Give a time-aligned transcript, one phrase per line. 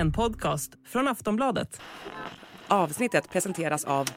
[0.00, 1.80] En podcast från Aftonbladet.
[2.68, 4.08] Avsnittet presenteras av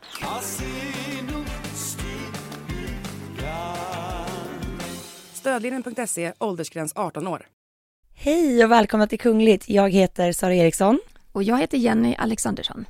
[5.34, 7.48] Stödlinjen.se, åldersgräns 18 år.
[8.14, 9.70] Hej och välkomna till Kungligt.
[9.70, 11.00] Jag heter Sara Eriksson.
[11.32, 12.86] Och jag heter Jenny Alexandersson.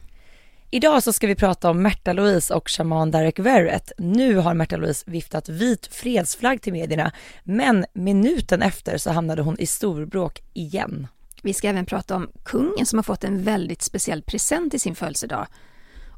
[0.72, 3.92] Idag så ska vi prata om Märta Louise och shaman Derek Verrett.
[3.98, 7.12] Nu har Märta Louise viftat vit fredsflagg till medierna,
[7.44, 11.08] men minuten efter så hamnade hon i storbråk igen.
[11.46, 14.96] Vi ska även prata om kungen som har fått en väldigt speciell present i sin
[14.96, 15.48] födelsedag.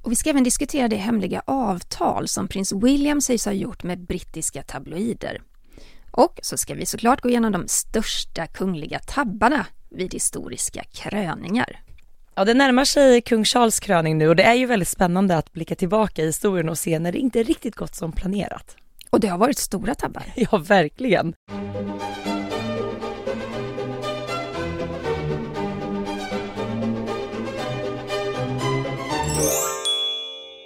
[0.03, 3.99] Och vi ska även diskutera det hemliga avtal som prins William sägs ha gjort med
[3.99, 5.41] brittiska tabloider.
[6.11, 11.79] Och så ska vi såklart gå igenom de största kungliga tabbarna vid historiska kröningar.
[12.35, 15.51] Ja, det närmar sig kung Charles kröning nu och det är ju väldigt spännande att
[15.51, 18.75] blicka tillbaka i historien och se när det inte riktigt gått som planerat.
[19.09, 20.23] Och det har varit stora tabbar.
[20.35, 21.33] Ja, verkligen.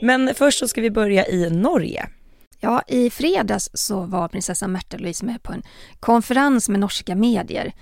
[0.01, 2.09] Men först så ska vi börja i Norge.
[2.59, 5.63] Ja, i fredags så var prinsessan Märta Louise med på en
[5.99, 7.73] konferens med norska medier.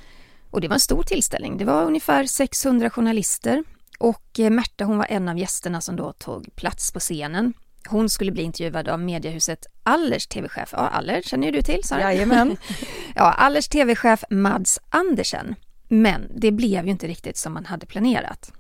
[0.52, 1.58] Och det var en stor tillställning.
[1.58, 3.64] Det var ungefär 600 journalister
[4.00, 7.54] och eh, Märta hon var en av gästerna som då tog plats på scenen.
[7.88, 10.70] Hon skulle bli intervjuad av mediehuset Allers tv-chef.
[10.72, 12.02] Ja, Aller känner ju du till Sara.
[12.02, 12.58] Jajamän.
[13.16, 15.56] ja, Allers tv-chef Mads Andersen.
[15.88, 18.52] Men det blev ju inte riktigt som man hade planerat.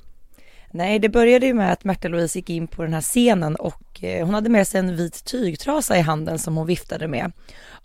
[0.71, 4.03] Nej, det började ju med att Märta Louise gick in på den här scenen och
[4.03, 7.31] eh, hon hade med sig en vit tygtrasa i handen som hon viftade med.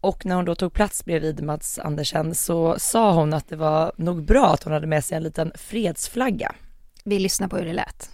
[0.01, 3.93] Och när hon då tog plats bredvid Mats Andersen så sa hon att det var
[3.97, 6.53] nog bra att hon hade med sig en liten fredsflagga.
[7.05, 8.11] Vi lyssnar på hur det lät.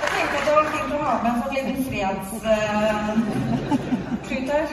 [0.00, 1.52] Jag tänkte att det var fint att ha med fått
[2.14, 4.66] fredsklutar.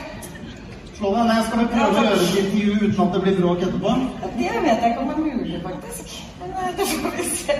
[0.97, 3.59] Slå deg ned, skal vi prøve å gjøre et intervju uten at det blir bråk
[3.65, 3.89] etterpå?
[4.37, 6.05] Det vet jeg ikke om er mulig, faktisk.
[6.39, 7.55] Men eh, det får vi se.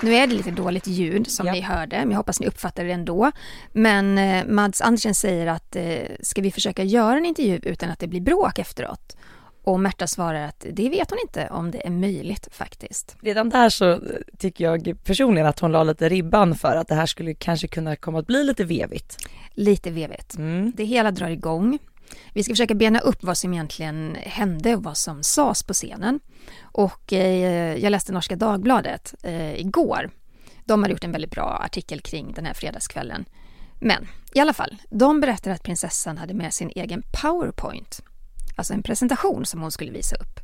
[0.00, 1.52] Nu är det lite dåligt ljud som Ja.
[1.52, 3.32] ni hörde, men jag hoppas ni uppfattar det ändå.
[3.72, 7.98] Men eh, Mads Andersen säger att eh, ska vi försöka göra en intervju utan att
[7.98, 9.16] det blir bråk efteråt?
[9.68, 13.16] Och Märta svarar att det vet hon inte om det är möjligt faktiskt.
[13.20, 14.00] Redan där så
[14.38, 17.96] tycker jag personligen att hon la lite ribban för att det här skulle kanske kunna
[17.96, 19.16] komma att bli lite vevigt.
[19.54, 20.36] Lite vevigt.
[20.36, 20.72] Mm.
[20.76, 21.78] Det hela drar igång.
[22.32, 26.20] Vi ska försöka bena upp vad som egentligen hände och vad som sades på scenen.
[26.60, 30.10] Och eh, jag läste Norska Dagbladet eh, igår.
[30.64, 33.24] De har gjort en väldigt bra artikel kring den här fredagskvällen.
[33.80, 38.02] Men i alla fall, de berättar att prinsessan hade med sin egen powerpoint.
[38.58, 40.40] Alltså en presentation som hon skulle visa upp.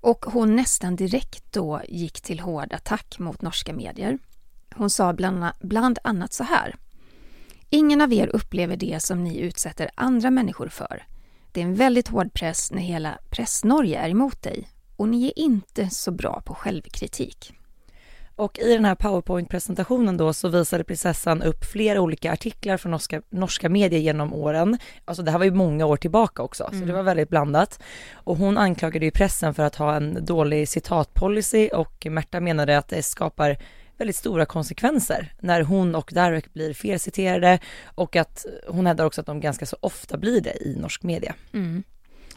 [0.00, 4.18] Och hon nästan direkt då gick till hård attack mot norska medier.
[4.74, 5.12] Hon sa
[5.60, 6.76] bland, annat så här.
[7.70, 11.06] Ingen av er upplever det som ni utsätter andra människor för.
[11.52, 14.68] Det är en väldigt hård press när hela press-Norge är emot dig.
[14.96, 17.57] Och ni är inte så bra på självkritik.
[18.38, 23.22] Och i den här powerpoint-presentationen då så visade prinsessan upp flera olika artiklar från norska,
[23.30, 24.78] norska medier genom åren.
[25.04, 27.80] Alltså det här var ju många år tillbaka också, så det var väldigt blandat.
[28.12, 32.88] Och hon anklagade ju pressen för att ha en dålig citatpolicy och Märta menade att
[32.88, 33.58] det skapar
[33.96, 39.26] väldigt stora konsekvenser när hon och Derek blir felciterade och att hon hävdar också att
[39.26, 41.34] de ganska så ofta blir det i norsk media.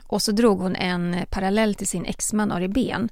[0.08, 3.10] Och så drog hon en parallell till sin exman Ari Ben.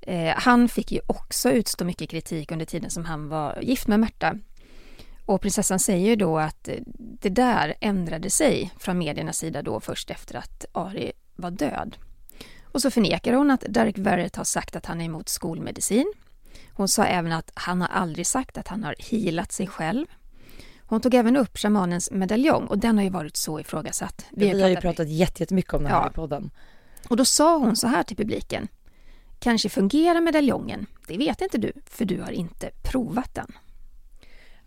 [0.00, 4.00] Eh, han fick ju också utstå mycket kritik under tiden som han var gift med
[4.00, 4.38] Märta.
[5.26, 9.80] Och prinsessan säger ju då att eh, det där ändrade sig från mediernas sida då
[9.80, 11.96] först efter att Ari var död.
[12.64, 16.12] Och så förnekar hon att Derek Verrett har sagt att han är emot skolmedicin.
[16.72, 20.06] Hon sa även att han har aldrig sagt att han har healat sig själv.
[20.88, 24.24] Hon tog även upp shamanens medaljong och den har ju varit så ifrågasatt.
[24.30, 26.10] Vi, har ju pratat jätte- jättemycket om det här Ja.
[26.10, 26.50] i podden.
[27.08, 28.68] Och då sa hon så här till publiken.
[29.38, 33.52] Kanske fungerar medaljongen, det vet inte du, för du har inte provat den.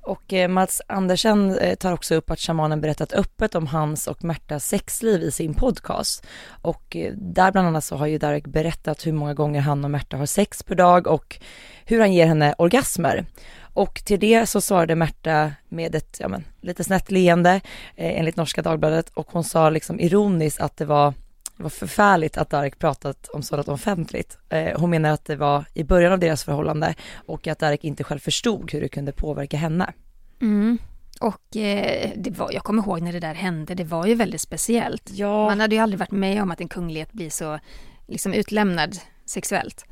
[0.02, 4.24] Och eh, Mats Andersen eh, tar också upp att shamanen berättat öppet om hans och
[4.24, 6.26] Märtas sexliv i sin podcast.
[6.62, 9.92] Och eh, där bland annat så har ju Derek berättat hur många gånger han och
[9.92, 11.40] Märta har sex per dag och
[11.86, 13.26] hur han ger henne orgasmer.
[13.74, 17.62] Och till det så svarade Märta med ett, ja men, lite snett leende
[17.96, 21.14] eh, enligt Norska Dagbladet och hon sa liksom ironiskt att det var
[21.60, 24.38] det var förfärligt att Darek pratat om sådant offentligt.
[24.50, 28.04] Eh, hon menar att det var i början av deras förhållande och att Darek inte
[28.04, 29.94] själv förstod hur det kunde påverka henne.
[30.42, 30.78] Mm.
[31.22, 34.42] Och eh, det var, jag kommer ihåg när det där hände, det var ju väldigt
[34.42, 35.10] speciellt.
[35.14, 35.46] Ja.
[35.46, 37.60] Man hade ju aldrig varit med om att en kunglighet blir så
[38.08, 39.86] liksom utlämnad sexuellt.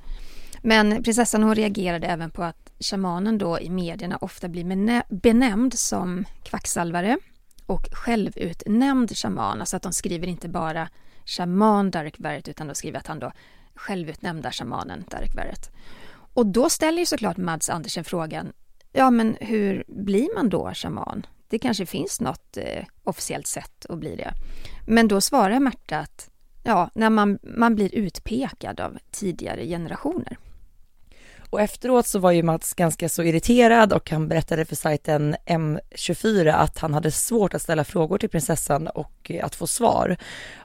[0.61, 5.73] Men prinsessan hon reagerade även på att shamanen då i medierna ofta blir benä- benämnd
[5.73, 7.17] som kvacksalvare
[7.65, 10.89] och självutnämnd shaman, alltså att de skriver inte bara
[11.27, 13.31] shaman Darek Verret utan då skriver att han då
[13.75, 15.71] självutnämnda shamanen Darek Verret.
[16.33, 18.53] Och då ställer ju såklart Mads Andersen frågan,
[18.91, 21.25] ja men hur blir man då shaman?
[21.49, 24.33] Det kanske finns något eh, officiellt sätt att bli det.
[24.87, 26.29] Men då svarar Märta att
[26.63, 30.37] ja, när man, man blir utpekad av tidigare generationer.
[31.49, 36.53] Och efteråt så var ju Mats ganska så irriterad och han berättade för sajten M24
[36.53, 40.17] att han hade svårt att ställa frågor till prinsessan och eh, att få svar.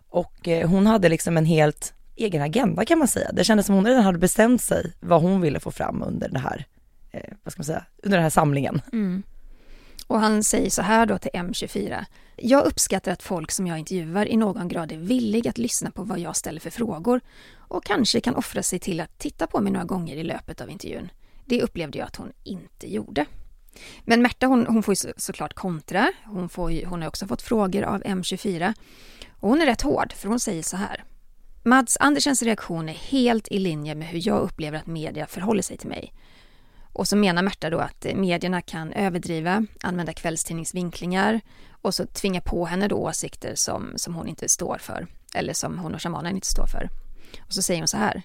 [0.08, 3.32] Och eh, hon hade liksom en helt egen agenda kan man säga.
[3.32, 6.38] Det kändes som hon redan hade bestämt sig vad hon ville få fram under det
[6.38, 6.66] här,
[7.10, 8.80] eh, vad ska man säga, under den här samlingen.
[8.92, 9.22] Mm.
[10.06, 12.04] Och han säger så här då till M24.
[12.36, 16.02] Jag uppskattar att folk som jag intervjuar i någon grad är villiga att lyssna på
[16.02, 17.20] vad jag ställer för frågor
[17.72, 20.70] och kanske kan offra sig till att titta på mig några gånger i löpet av
[20.70, 21.10] intervjun.
[21.44, 23.26] Det upplevde jag att hon inte gjorde.
[24.04, 26.12] Men Märta hon, hon får ju så, såklart kontra.
[26.24, 28.74] Hon, får ju, hon har också fått frågor av M24.
[29.40, 31.04] Och hon är rätt hård för hon säger så här.
[31.62, 35.76] Mads Andersens reaktion är helt i linje med hur jag upplever att media förhåller sig
[35.76, 36.12] till mig.
[36.92, 41.40] Och så menar Märta då att eh, medierna kan överdriva, använda kvällstidningsvinklingar
[41.70, 45.78] och så tvinga på henne då åsikter som, som hon inte står för, eller som
[45.78, 47.01] hon och shamanen inte står för.
[47.40, 48.22] Och så säger hon så här.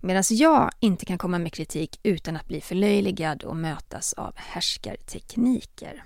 [0.00, 6.04] Medan jag inte kan komma med kritik utan att bli förlöjligad och mötas av härskartekniker.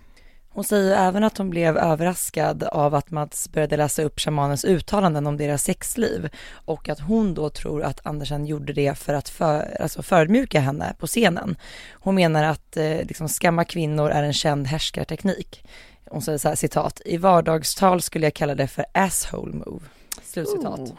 [0.54, 5.26] Hon säger även att hon blev överraskad av att Mats började läsa upp shamanens uttalanden
[5.26, 9.76] om deras sexliv och att hon då tror att Andersen gjorde det för att för,
[9.82, 11.56] alltså förödmjuka henne på scenen.
[11.92, 15.64] Hon menar att eh, liksom skamma kvinnor är en känd härskarteknik.
[16.10, 19.84] Hon säger så här citat, i vardagstal skulle jag kalla det för asshole move.
[20.22, 20.80] Slutcitat.
[20.80, 20.98] Oh.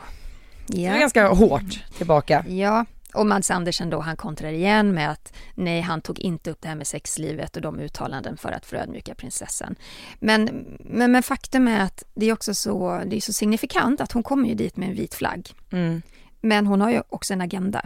[0.65, 2.45] Så det är ganska hårt tillbaka.
[2.47, 6.61] Ja, och Mads Andersen då, han kontrar igen med att nej, han tog inte upp
[6.61, 9.75] det här med sexlivet och de uttalanden för att förödmjuka prinsessan.
[10.19, 14.11] Men, men, men faktum är att det är också så, det är så signifikant att
[14.11, 15.53] hon kommer ju dit med en vit flagg.
[15.71, 16.01] Mm.
[16.41, 17.85] Men hon har ju också en agenda.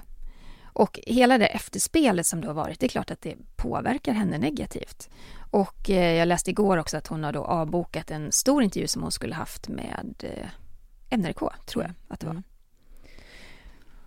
[0.64, 4.38] Och hela det efterspelet som det har varit, det är klart att det påverkar henne
[4.38, 5.10] negativt.
[5.52, 9.02] Och eh, jag läste igår också att hon har då avbokat en stor intervju som
[9.02, 12.44] hon skulle haft med eh, NRK, tror jag att det var.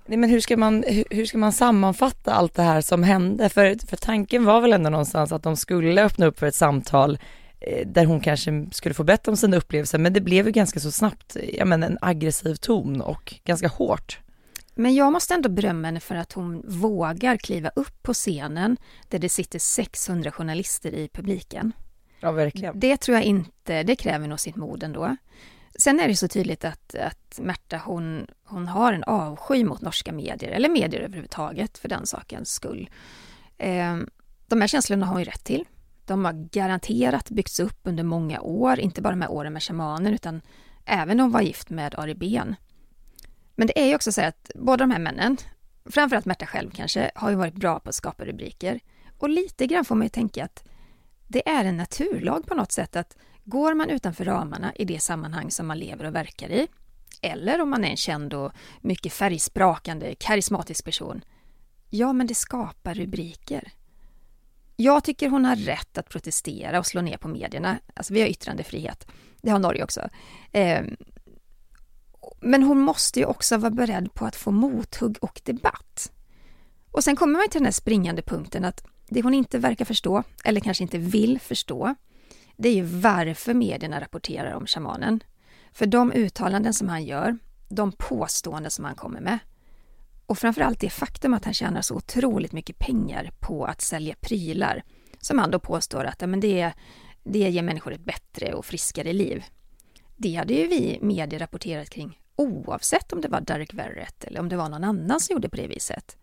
[0.07, 3.49] Nej, men hur ska, man, hur, ska man sammanfatta allt det här som hände?
[3.49, 7.19] För, för tanken var väl ändå någonstans att de skulle öppna upp för ett samtal
[7.61, 10.81] eh, där hon kanske skulle få berätta om sina upplevelser, men det blev ju ganska
[10.81, 14.19] så snabbt, jag menar en aggressiv ton och ganska hårt.
[14.75, 18.77] Men jag måste ändå berömma henne för att hon vågar kliva upp på scenen
[19.09, 21.73] där det sitter 600 journalister i publiken.
[22.21, 22.81] Ja, verkligen.
[22.81, 25.17] Det tror jag inte, det kräver nog sitt mod ändå.
[25.79, 30.13] Sen är det så tydligt att, att Märta hon, hon har en avsky mot norska
[30.13, 32.91] medier, eller medier överhuvudtaget för den sakens skull.
[33.59, 33.97] Eh,
[34.47, 35.65] de här känslorna har hon ju rätt till.
[36.05, 40.15] De har garanterat byggts upp under många år, inte bara de här åren med shamanen
[40.15, 40.43] utan
[40.85, 42.57] även när hon var gift med Ari Ben.
[43.55, 45.37] Men det är ju också så att båda de här männen,
[45.85, 48.81] framförallt Märta själv kanske, har ju varit bra på att skapa rubriker.
[49.19, 50.65] Och lite grann får man ju tänka att
[51.29, 53.17] det är en naturlag på något sätt att
[53.51, 56.67] går man utanför ramarna i det sammanhang som man lever och verkar i,
[57.23, 61.25] eller om man är en känd och mycket färgsprakande, karismatisk person,
[61.91, 63.73] ja men det skapar rubriker.
[64.77, 67.79] Jag tycker hon har rätt att protestera och slå ner på medierna.
[67.95, 69.07] Alltså vi har yttrandefrihet.
[69.43, 70.09] Det har Norge också.
[70.53, 70.97] Ehm,
[72.41, 76.13] men hon måste ju också vara beredd på att få mothugg och debatt.
[76.91, 80.23] Och sen kommer man till den här springande punkten att det hon inte verkar förstå,
[80.45, 81.95] eller kanske inte vill förstå,
[82.63, 85.21] det är ju varför medierna rapporterar om shamanen.
[85.73, 87.39] För de uttalanden som han gör,
[87.69, 89.39] de påståenden som han kommer med
[90.27, 94.83] och framförallt det faktum att han tjänar så otroligt mycket pengar på att sälja prylar
[95.21, 96.73] som han då påstår att ja, men det,
[97.25, 99.45] det ger människor ett bättre och friskare liv.
[100.17, 104.49] Det hade ju vi medier rapporterat kring oavsett om det var Derek Verrett eller om
[104.49, 106.17] det var någon annan som gjorde på det viset.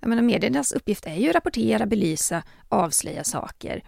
[0.00, 3.84] Jag menar, mediernas uppgift är ju att rapportera, belysa, avslöja saker.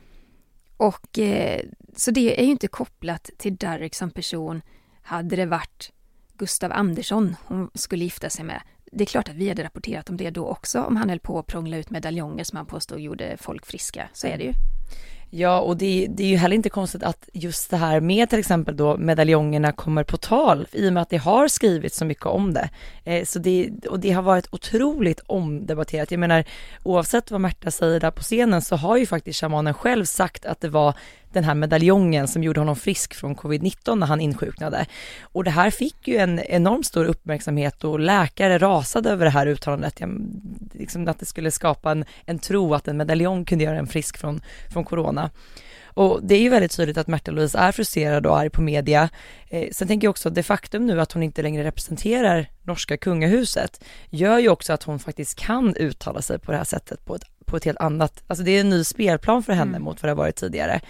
[0.76, 1.61] Och eh,
[1.97, 4.62] så det är ju inte kopplat till Derek som person.
[5.02, 5.92] Hade det varit
[6.35, 10.16] Gustav Andersson hon skulle gifta sig med, det är klart att vi hade rapporterat om
[10.16, 13.37] det då också, om han höll på att prångla ut medaljonger som han påstod gjorde
[13.40, 14.09] folk friska.
[14.12, 14.52] Så är det ju.
[15.30, 18.38] Ja, och det, det, är ju heller inte konstigt att just det här med till
[18.38, 22.26] exempel då medaljongerna kommer på tal i och med att det har skrivits så mycket
[22.26, 22.71] om det.
[23.04, 26.11] Eh, så det, och det har varit otroligt omdebatterat.
[26.11, 26.45] Jag menar,
[26.83, 30.61] oavsett vad Märta säger där på scenen så har ju faktiskt shamanen själv sagt att
[30.61, 30.95] det var
[31.36, 34.86] den här medaljongen som gjorde honom frisk från covid-19 när han insjuknade.
[35.20, 39.46] Och det här fick ju en enormt stor uppmärksamhet och läkare rasade över det här
[39.46, 40.00] uttalandet,
[40.72, 44.18] liksom att det skulle skapa en, en tro att en medaljong kunde göra en frisk
[44.18, 44.40] från,
[44.72, 45.30] från corona.
[45.96, 49.08] Och det är ju väldigt tydligt att Märta Louise är frustrerad och arg på media.
[49.48, 52.96] Eh, sen tänker jag också att det faktum nu att hon inte längre representerar norska
[52.96, 57.14] kungahuset gör ju också att hon faktiskt kan uttala sig på det här sättet på
[57.14, 59.82] ett, på ett helt annat, alltså det är en ny spelplan för henne mm.
[59.82, 60.80] mot vad det har varit tidigare.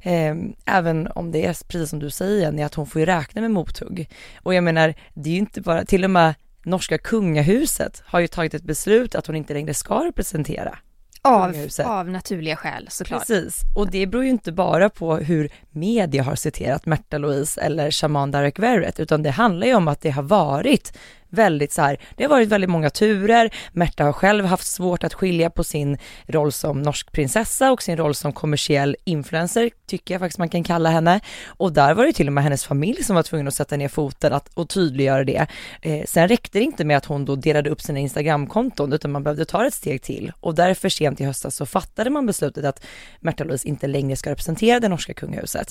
[0.00, 0.34] Eh,
[0.66, 3.50] även om det är precis som du säger Jenny, att hon får ju räkna med
[3.50, 4.08] mothugg.
[4.42, 8.26] Och jag menar, det är ju inte bara, till och med norska kungahuset har ju
[8.26, 10.78] tagit ett beslut att hon inte längre ska representera
[11.24, 13.26] av, av naturliga skäl såklart.
[13.26, 17.90] Precis, och det beror ju inte bara på hur media har citerat Märta Louise eller
[17.90, 20.92] shaman Derek Verrett, utan det handlar ju om att det har varit
[21.32, 25.14] väldigt så här, det har varit väldigt många turer, Märta har själv haft svårt att
[25.14, 30.20] skilja på sin roll som norsk prinsessa och sin roll som kommersiell influencer, tycker jag
[30.20, 31.20] faktiskt man kan kalla henne.
[31.46, 33.88] Och där var det till och med hennes familj som var tvungen att sätta ner
[33.88, 35.46] foten att, och tydliggöra det.
[35.82, 39.22] Eh, sen räckte det inte med att hon då delade upp sina Instagramkonton, utan man
[39.22, 40.32] behövde ta ett steg till.
[40.40, 42.84] Och därför sent i höstas så fattade man beslutet att
[43.20, 45.61] Märta Louise inte längre ska representera det norska kungahuset.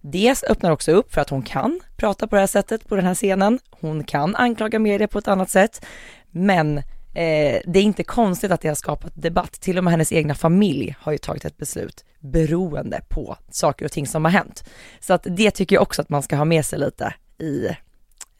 [0.00, 3.04] Det öppnar också upp för att hon kan prata på det här sättet på den
[3.04, 3.58] här scenen.
[3.70, 5.86] Hon kan anklaga media på ett annat sätt,
[6.30, 9.52] men eh, det är inte konstigt att det har skapat debatt.
[9.52, 13.92] Till och med hennes egna familj har ju tagit ett beslut beroende på saker och
[13.92, 14.64] ting som har hänt.
[15.00, 17.68] Så att det tycker jag också att man ska ha med sig lite i,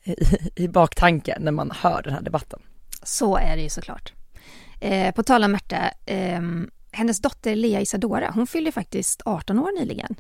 [0.04, 0.16] i,
[0.57, 2.61] i baktanken när man hör den här debatten.
[3.02, 4.12] Så är det ju såklart.
[4.80, 6.40] Eh, på tal om Märta, eh,
[6.92, 10.16] hennes dotter Lea Isadora, hon fyllde faktiskt 18 år nyligen.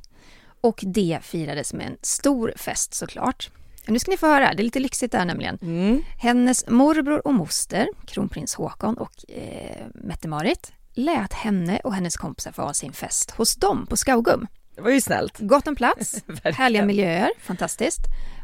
[0.60, 3.50] Och det firades med en stor fest såklart.
[3.86, 5.58] Nu ska ni få höra, det är lite lyxigt där nämligen.
[5.62, 6.02] Mm.
[6.18, 12.62] Hennes morbror och moster, kronprins Håkon och eh, Mette-Marit, lät henne och hennes kompisar få
[12.62, 14.46] ha sin fest hos dem på Skaugum.
[14.74, 15.38] Det var ju snällt.
[15.38, 18.00] Gott om plats, härliga miljöer, fantastiskt.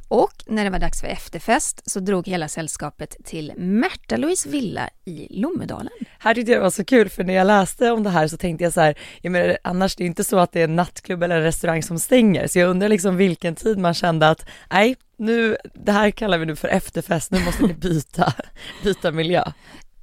[0.08, 5.40] Och när det var dags för efterfest så drog hela sällskapet till Märta-Louise villa i
[5.40, 5.92] Lommedalen.
[6.18, 8.36] Här tyckte jag det var så kul för när jag läste om det här så
[8.36, 10.76] tänkte jag så här, jag menar, annars det är inte så att det är en
[10.76, 14.46] nattklubb eller en restaurang som stänger så jag undrar liksom vilken tid man kände att
[14.70, 18.32] nej, nu, det här kallar vi nu för efterfest, nu måste ni byta,
[18.82, 19.44] byta miljö.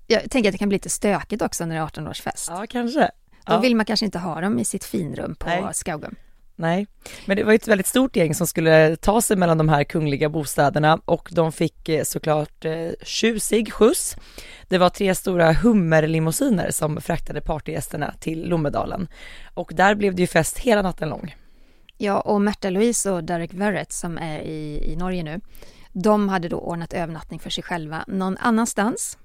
[0.07, 2.47] Jag tänker att det kan bli lite stökigt också när det är 18-årsfest.
[2.49, 3.11] Ja, kanske.
[3.45, 3.59] Då ja.
[3.59, 6.15] vill man kanske inte ha dem i sitt finrum på Skaugum.
[6.63, 6.87] Nej,
[7.25, 10.29] men det var ett väldigt stort gäng som skulle ta sig mellan de här kungliga
[10.29, 14.15] bostäderna och de fick eh, såklart eh, tjusig skjuts.
[14.67, 19.07] Det var tre stora hummerlimousiner som fraktade partygästerna till Lommedalen
[19.53, 21.35] och där blev det ju fest hela natten lång.
[21.97, 25.41] Ja, och Märta Louise och Derek Verrett som är i, i Norge nu,
[25.91, 29.17] de hade då ordnat övernattning för sig själva någon annanstans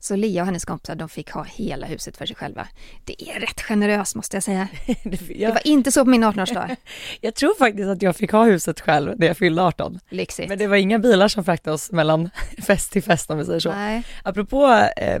[0.00, 2.68] så Lea och hennes kompisar de fick ha hela huset för sig själva.
[3.04, 4.68] Det är rätt generöst måste jag säga.
[5.04, 6.76] det var inte så på min 18-årsdag.
[7.20, 9.98] jag tror faktiskt att jag fick ha huset själv när jag fyllde 18.
[10.08, 10.48] Lyxigt.
[10.48, 12.30] Men det var inga bilar som fraktade oss mellan
[12.66, 13.72] fest till fest om vi säger så.
[13.72, 14.02] Nej.
[14.22, 15.20] Apropå eh,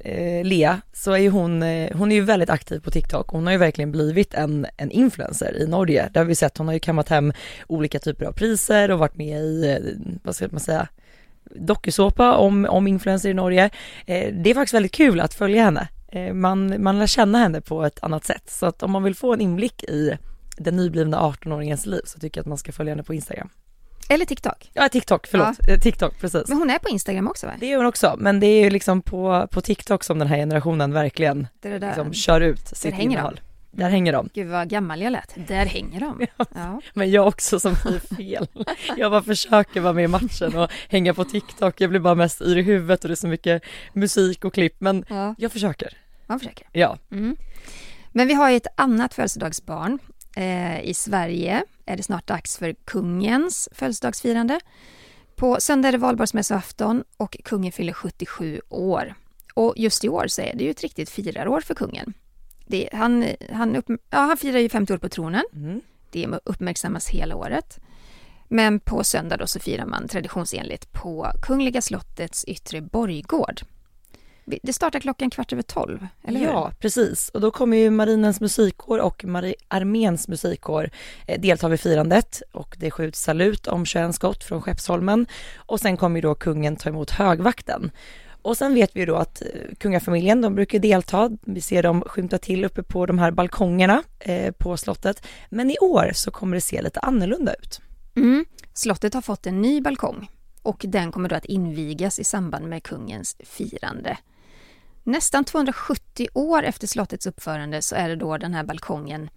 [0.00, 3.28] eh, Lea så är ju hon, eh, hon är ju väldigt aktiv på TikTok.
[3.28, 6.08] Hon har ju verkligen blivit en, en influencer i Norge.
[6.12, 6.58] Det har vi sett.
[6.58, 7.32] Hon har ju kammat hem
[7.66, 10.88] olika typer av priser och varit med i, eh, vad ska man säga,
[11.54, 13.70] dokusåpa om, om influencer i Norge.
[14.06, 15.88] Eh, det är faktiskt väldigt kul att följa henne.
[16.12, 18.50] Eh, man, man lär känna henne på ett annat sätt.
[18.50, 20.18] Så att om man vill få en inblick i
[20.56, 23.48] den nyblivna 18-åringens liv så tycker jag att man ska följa henne på Instagram.
[24.08, 24.70] Eller TikTok.
[24.74, 25.56] Ja, TikTok, förlåt.
[25.66, 25.74] Ja.
[25.74, 26.48] Eh, TikTok, precis.
[26.48, 27.52] Men hon är på Instagram också va?
[27.60, 30.36] Det är hon också, men det är ju liksom på, på TikTok som den här
[30.36, 33.40] generationen verkligen det det liksom kör ut sitt innehåll.
[33.70, 34.28] Där hänger de.
[34.34, 35.34] Gud vad gammal jag lät.
[35.48, 36.26] Där hänger de.
[36.54, 36.80] Ja.
[36.94, 38.48] Men jag också som blir fel.
[38.96, 41.80] Jag bara försöker vara med i matchen och hänga på TikTok.
[41.80, 44.80] Jag blir bara mest yr i huvudet och det är så mycket musik och klipp.
[44.80, 45.34] Men ja.
[45.38, 45.96] jag försöker.
[46.26, 46.68] Man försöker.
[46.72, 46.98] Ja.
[47.10, 47.36] Mm.
[48.12, 49.98] Men vi har ju ett annat födelsedagsbarn.
[50.36, 54.60] Eh, I Sverige är det snart dags för kungens födelsedagsfirande.
[55.36, 59.14] På söndag är det valborgsmässoafton och kungen fyller 77 år.
[59.54, 62.14] Och just i år så är det ju ett riktigt firarår för kungen.
[62.68, 65.44] Det, han, han, upp, ja, han firar ju 50 år på tronen.
[65.54, 65.80] Mm.
[66.10, 67.78] Det uppmärksammas hela året.
[68.48, 73.60] Men på söndag då så firar man traditionsenligt på Kungliga slottets yttre borggård.
[74.62, 76.46] Det startar klockan kvart över tolv, eller hur?
[76.46, 77.28] Ja, precis.
[77.28, 80.90] Och då kommer ju Marinens musikkår och Mari arméns musikkår
[81.26, 85.96] eh, delta vid firandet och det skjuts salut om 21 skott från Skeppsholmen och sen
[85.96, 87.90] kommer ju då kungen ta emot högvakten.
[88.42, 91.30] Och sen vet vi ju då att eh, kungafamiljen, de brukar delta.
[91.42, 95.26] Vi ser dem skymta till uppe på de här balkongerna eh, på slottet.
[95.50, 97.80] Men i år så kommer det se lite annorlunda ut.
[98.16, 98.44] Mm.
[98.74, 100.30] Slottet har fått en ny balkong
[100.62, 104.18] och den kommer då att invigas i samband med kungens firande.
[105.02, 109.30] Nästan 270 år efter slottets uppförande så är det då den här balkongen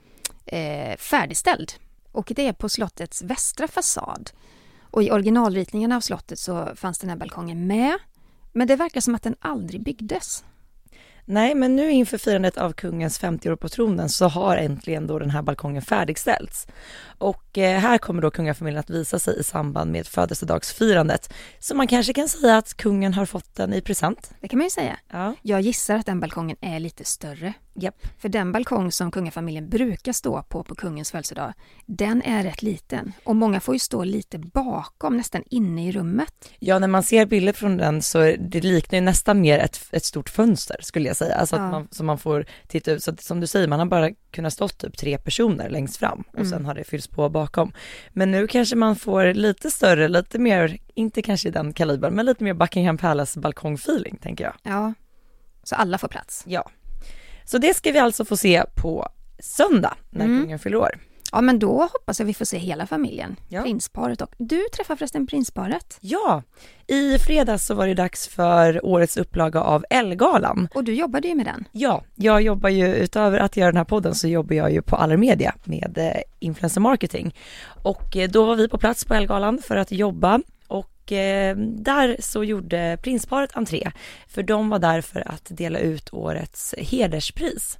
[0.46, 1.74] eh, färdigställd.
[2.12, 4.31] Och det är på slottets västra fasad.
[4.81, 7.98] Och i originalritningarna av slottet så fanns den här balkongen med.
[8.53, 10.43] Men det verkar som att den aldrig byggdes.
[11.25, 15.20] Nej, men nu inför firandet av kungens 50 år på tronen så har äntligen då
[15.20, 16.68] den här balkongen färdigställts.
[17.18, 21.34] Och eh, här kommer då kungafamiljen att visa sig i samband med födelsedagsfirandet.
[21.60, 24.32] Så man kanske kan säga att kungen har fått den i present.
[24.42, 25.00] Det kan man ju säga.
[25.12, 25.36] Ja.
[25.42, 27.54] Jag gissar att den balkongen är lite större.
[27.74, 28.08] Japp.
[28.18, 31.54] För den balkong som kungafamiljen brukar stå på på kungens födelsedag,
[31.86, 33.13] den är rätt liten.
[33.24, 36.51] Och många får ju stå lite bakom, nästan inne i rummet.
[36.60, 40.06] Ja, när man ser bilder från den så det liknar ju nästan mer ett, ett
[40.06, 41.36] stort fönster skulle jag säga.
[41.36, 41.65] Alltså Ja.
[41.65, 43.03] att man, så man får titta ut.
[43.03, 46.24] Så att, som du säger, man har bara kunnat stå typ tre personer längst fram
[46.38, 47.72] och sen har det fyllts på bakom.
[48.10, 52.25] Men nu kanske man får lite större, lite mer, inte kanske i den kalibern, men
[52.25, 54.53] lite mer Buckingham Palace balkongfeeling tänker jag.
[54.63, 54.94] Ja.
[55.63, 56.44] Så alla får plats.
[56.48, 56.70] Ja.
[57.46, 59.08] Så det ska vi alltså få se på
[59.39, 60.41] söndag när Mm.
[60.41, 61.00] kungen fyller år.
[61.31, 63.35] Ja, men då hoppas jag vi får se hela familjen.
[63.50, 63.61] Ja.
[63.61, 64.31] Prinsparet och...
[64.38, 65.97] Du träffar förresten prinsparet.
[66.01, 66.43] Ja,
[66.88, 70.67] i fredags så var det dags för årets upplaga av Ellegalan.
[70.73, 71.67] Och du jobbade ju med den.
[71.71, 74.95] Ja, jag jobbar ju utöver att göra den här podden så jobbar jag ju på
[74.95, 77.35] Allermedia med eh, influencer marketing.
[77.83, 82.17] Och eh, då var vi på plats på Ellegalan för att jobba och eh, där
[82.19, 83.91] så gjorde prinsparet entré.
[84.27, 87.77] För de var där för att dela ut årets hederspris.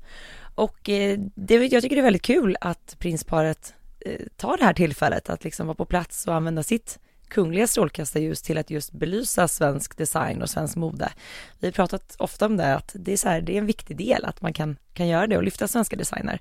[0.56, 3.74] Och eh, det, jag tycker det är väldigt kul att prinsparet
[4.06, 7.00] eh, tar det här tillfället att liksom vara på plats och använda sitt
[7.32, 11.12] kungliga strålkastarljus till att just belysa svensk design och svensk mode.
[11.60, 13.98] Vi har pratat ofta om det, att det är, så här, det är en viktig
[13.98, 16.40] del att man kan, kan göra det och lyfta svenska designer.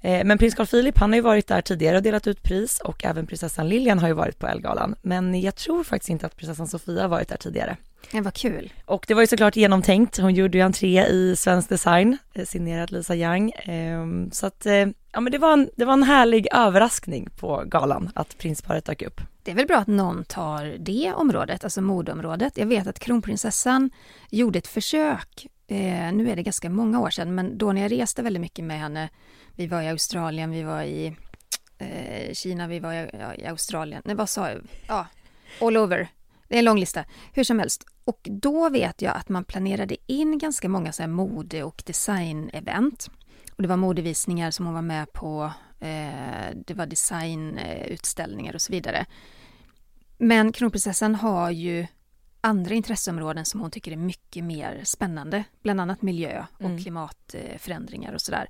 [0.00, 2.80] Eh, men prins Carl Philip, han har ju varit där tidigare och delat ut pris
[2.80, 4.94] och även prinsessan Lilian har ju varit på Ellegalan.
[5.02, 7.76] Men jag tror faktiskt inte att prinsessan Sofia har varit där tidigare.
[8.12, 8.72] Det var kul.
[8.84, 10.18] Och det var ju såklart genomtänkt.
[10.18, 13.52] Hon gjorde ju entré i svensk design, eh, signerad Lisa Young.
[13.64, 17.62] Ehm, Så att, eh, ja men det var, en, det var en härlig överraskning på
[17.66, 19.20] galan att prinsparet dök upp.
[19.42, 22.58] Det är väl bra att någon tar det området, alltså modeområdet.
[22.58, 23.90] Jag vet att kronprinsessan
[24.30, 27.92] gjorde ett försök, eh, nu är det ganska många år sedan, men då när jag
[27.92, 29.08] reste väldigt mycket med henne,
[29.56, 31.16] vi var i Australien, vi var i
[31.78, 35.06] eh, Kina, vi var i, ja, i Australien, nej vad sa jag, ja,
[35.60, 36.08] all over.
[36.48, 37.84] Det är en lång lista, hur som helst.
[38.04, 43.10] Och då vet jag att man planerade in ganska många så här mode och design-event.
[43.56, 48.60] Och det var modevisningar som hon var med på, eh, det var designutställningar eh, och
[48.60, 49.06] så vidare.
[50.18, 51.86] Men kronprinsessan har ju
[52.40, 55.44] andra intresseområden som hon tycker är mycket mer spännande.
[55.62, 56.82] Bland annat miljö och Mm.
[56.82, 58.48] klimatförändringar och sådär.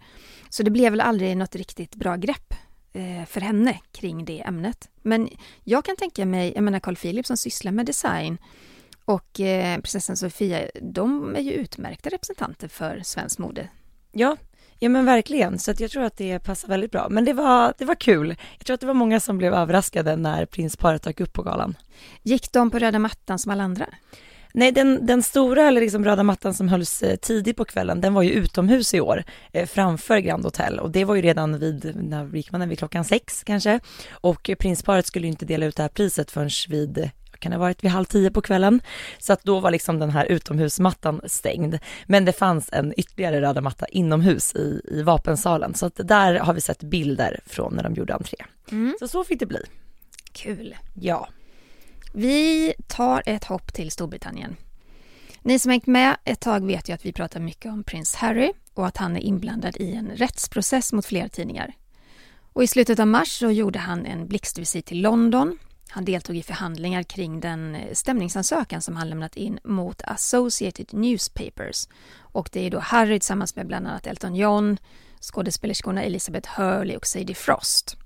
[0.48, 2.54] Så det blev väl aldrig något riktigt bra grepp
[2.92, 4.88] eh, för henne kring det ämnet.
[5.02, 5.28] Men
[5.64, 8.38] jag kan tänka mig, jag menar Carl Philip som sysslar med design
[9.04, 13.68] och eh, prinsessan Sofia, de är ju utmärkta representanter för svensk mode.
[14.12, 14.36] Ja,
[14.80, 15.58] ja men verkligen.
[15.58, 17.06] Så att jag tror att det passar väldigt bra.
[17.10, 18.36] Men det var, det var kul.
[18.58, 21.76] Jag tror att det var många som blev överraskade när prinsparet dök upp på galan.
[22.22, 23.86] Gick de på röda mattan som alla andra?
[24.54, 28.14] Nej, den, den stora eller liksom röda mattan som hölls eh, tidigt på kvällen, den
[28.14, 31.96] var ju utomhus i år eh, framför Grand Hotel och det var ju redan vid,
[31.96, 33.80] när gick man vid klockan sex kanske.
[34.10, 37.10] Och prinsparet skulle ju inte dela ut det här priset förrän vid
[37.40, 38.80] kan det ha varit vid halv tio på kvällen.
[39.18, 41.78] Så att då var liksom den här utomhusmattan stängd.
[42.06, 45.74] Men det fanns en ytterligare röda matta inomhus i, i vapensalen.
[45.74, 48.36] Så att där har vi sett bilder från när de gjorde entré.
[48.70, 48.96] Mm.
[48.98, 49.62] Så så fick det bli.
[50.32, 50.76] Kul.
[50.94, 51.28] Ja.
[52.12, 54.56] Vi tar ett hopp till Storbritannien.
[55.42, 58.52] Ni som hängt med ett tag vet ju att vi pratar mycket om prins Harry
[58.74, 61.74] och att han är inblandad i en rättsprocess mot flera tidningar.
[62.52, 65.58] Och i slutet av mars så gjorde han en blixtvisit till London.
[65.90, 71.88] Han deltog i förhandlingar kring den eh, stämningsansökan som han lämnat in mot Associated Newspapers.
[72.18, 74.78] Och det är då Harry tillsammans med bland annat Elton John,
[75.20, 77.96] skådespelerskorna Elizabeth Hurley och Sadie Frost.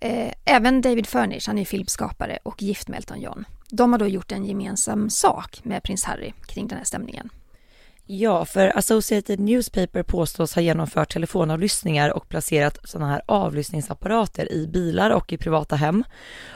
[0.00, 3.44] Eh, även David Furnish, han är filmskapare och gift med Elton John.
[3.70, 7.30] De har då gjort en gemensam sak med prins Harry kring den här stämningen.
[8.06, 15.10] Ja, för Associated Newspaper påstås ha genomfört telefonavlyssningar och placerat sådana här avlyssningsapparater i bilar
[15.10, 16.04] och i privata hem.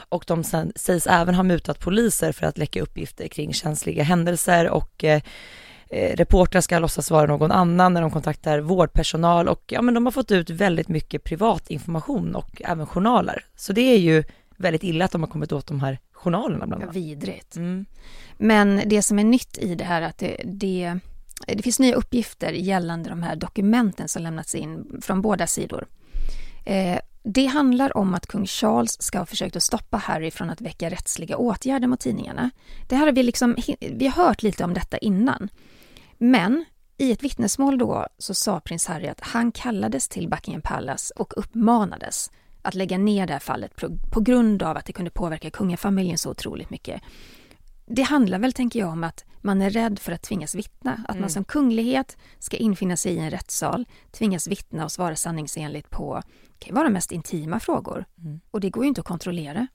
[0.09, 0.43] Och de
[0.75, 5.21] sägs även ha mutat poliser för att läcka uppgifter kring känsliga händelser och eh,
[5.89, 10.05] eh, reportrar ska låtsas vara någon annan när de kontaktar vårdpersonal och ja, men de
[10.05, 13.45] har fått ut väldigt mycket privat information och även journaler.
[13.55, 14.23] Så det är ju
[14.57, 16.95] väldigt illa att de har kommit åt de här journalerna bland annat.
[16.95, 17.55] Vidrigt.
[17.55, 17.85] Mm.
[18.37, 20.99] Men det som är nytt i det här är att det, det,
[21.47, 25.87] det finns nya uppgifter gällande de här dokumenten som lämnats in från båda sidor.
[26.65, 30.61] Eh, det handlar om att kung Charles ska ha försökt att stoppa Harry från att
[30.61, 32.51] väcka rättsliga åtgärder mot tidningarna.
[32.89, 35.49] Det här har vi liksom, vi har hört lite om detta innan.
[36.17, 36.65] Men
[36.97, 41.33] i ett vittnesmål då så sa prins Harry att han kallades till Buckingham Palace och
[41.37, 45.49] uppmanades att lägga ner det här fallet på, på grund av att det kunde påverka
[45.49, 47.01] kungafamiljen så otroligt mycket.
[47.91, 50.93] Det handlar väl, tänker jag, om att man är rädd för att tvingas vittna.
[51.07, 51.21] Att Mm.
[51.21, 56.21] man som kunglighet ska infinna sig i en rättssal, tvingas vittna och svara sanningsenligt på,
[56.59, 58.05] kan vara mest intima frågor.
[58.17, 58.39] Mm.
[58.51, 59.67] Och det går ju inte att kontrollera.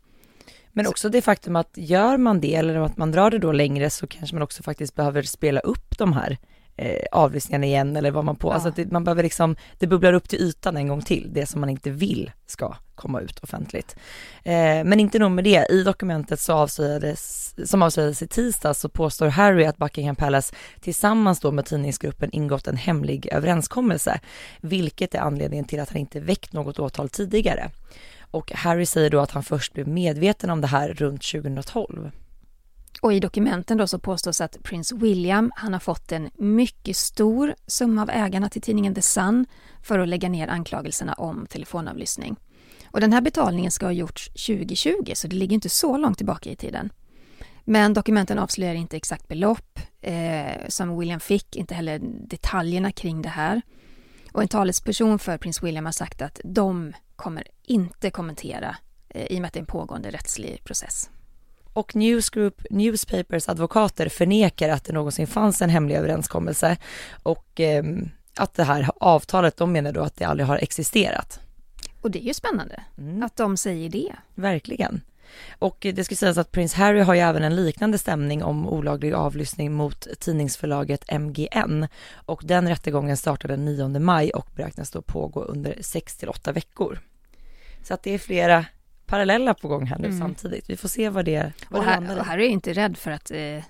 [0.72, 3.90] Men också det faktum att gör man det eller att man drar det då längre
[3.90, 6.38] så kanske man också faktiskt behöver spela upp de här
[6.76, 8.54] eh, avlyssningarna igen eller vad man på, Ja.
[8.54, 11.60] alltså det, man behöver liksom, det bubblar upp till ytan en gång till, det som
[11.60, 13.96] man inte vill ska komma ut offentligt.
[14.42, 18.88] Eh, men inte nog med det, i dokumentet så avslöjades, som avslöjades i tisdag så
[18.88, 24.20] påstår Harry att Buckingham Palace tillsammans då med tidningsgruppen ingått en hemlig överenskommelse,
[24.60, 27.70] vilket är anledningen till att han inte väckt något åtal tidigare.
[28.30, 32.10] Och Harry säger då att han först blev medveten om det här runt 2012.
[33.00, 37.54] Och i dokumenten då så påstås att prins William, han har fått en mycket stor
[37.66, 39.46] summa av ägarna till tidningen The Sun
[39.82, 42.36] för att lägga ner anklagelserna om telefonavlyssning.
[42.90, 46.50] Och den här betalningen ska ha gjorts 2020, så det ligger inte så långt tillbaka
[46.50, 46.90] i tiden.
[47.64, 53.28] Men dokumenten avslöjar inte exakt belopp eh, som William fick, inte heller detaljerna kring det
[53.28, 53.62] här.
[54.32, 58.76] Och en talesperson för prins William har sagt att de kommer inte kommentera
[59.08, 61.10] eh, i och med att det är en pågående rättslig process.
[61.74, 66.76] Och Newsgroup Newspapers advokater förnekar att det någonsin fanns en hemlig överenskommelse
[67.22, 71.40] och ehm, att det här avtalet, de menar då att det aldrig har existerat.
[72.00, 72.82] Och det är ju spännande
[73.22, 74.12] att de säger det.
[74.34, 75.00] Verkligen.
[75.58, 79.12] Och det ska sägas att prins Harry har ju även en liknande stämning om olaglig
[79.12, 85.42] avlyssning mot tidningsförlaget MGN och den rättegången startade den 9 maj och beräknas då pågå
[85.42, 87.00] under 6 till 8 veckor.
[87.82, 88.64] Så att det är flera
[89.06, 90.70] parallella på gång här nu samtidigt.
[90.70, 92.20] Vi får se vad det, vad Och det här, landar i.
[92.20, 93.30] och Harry är inte rädd för att...
[93.30, 93.62] Eh,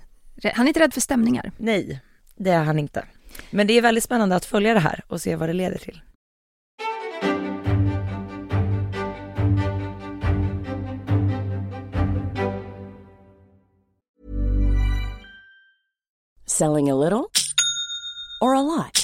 [0.55, 1.53] han är inte rädd för stämningar.
[1.57, 2.01] Nej,
[2.37, 3.05] det är han inte.
[3.51, 6.01] Men det är väldigt spännande att följa det här och se vad det leder till.
[16.47, 17.29] Selling a little
[18.40, 19.04] or a lot?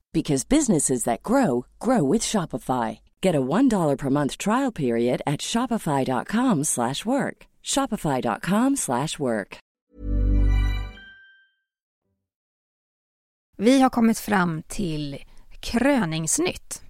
[0.13, 2.99] because businesses that grow grow with Shopify.
[3.21, 7.47] Get a $1 per month trial period at shopify.com/work.
[7.63, 9.57] shopify.com/work.
[13.57, 15.17] Vi har kommit fram till
[15.59, 16.81] kröningsnytt.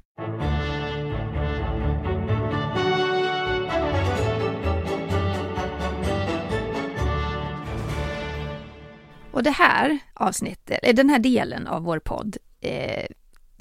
[9.31, 13.05] Och det här avsnittet, eller den här delen av vår podd eh,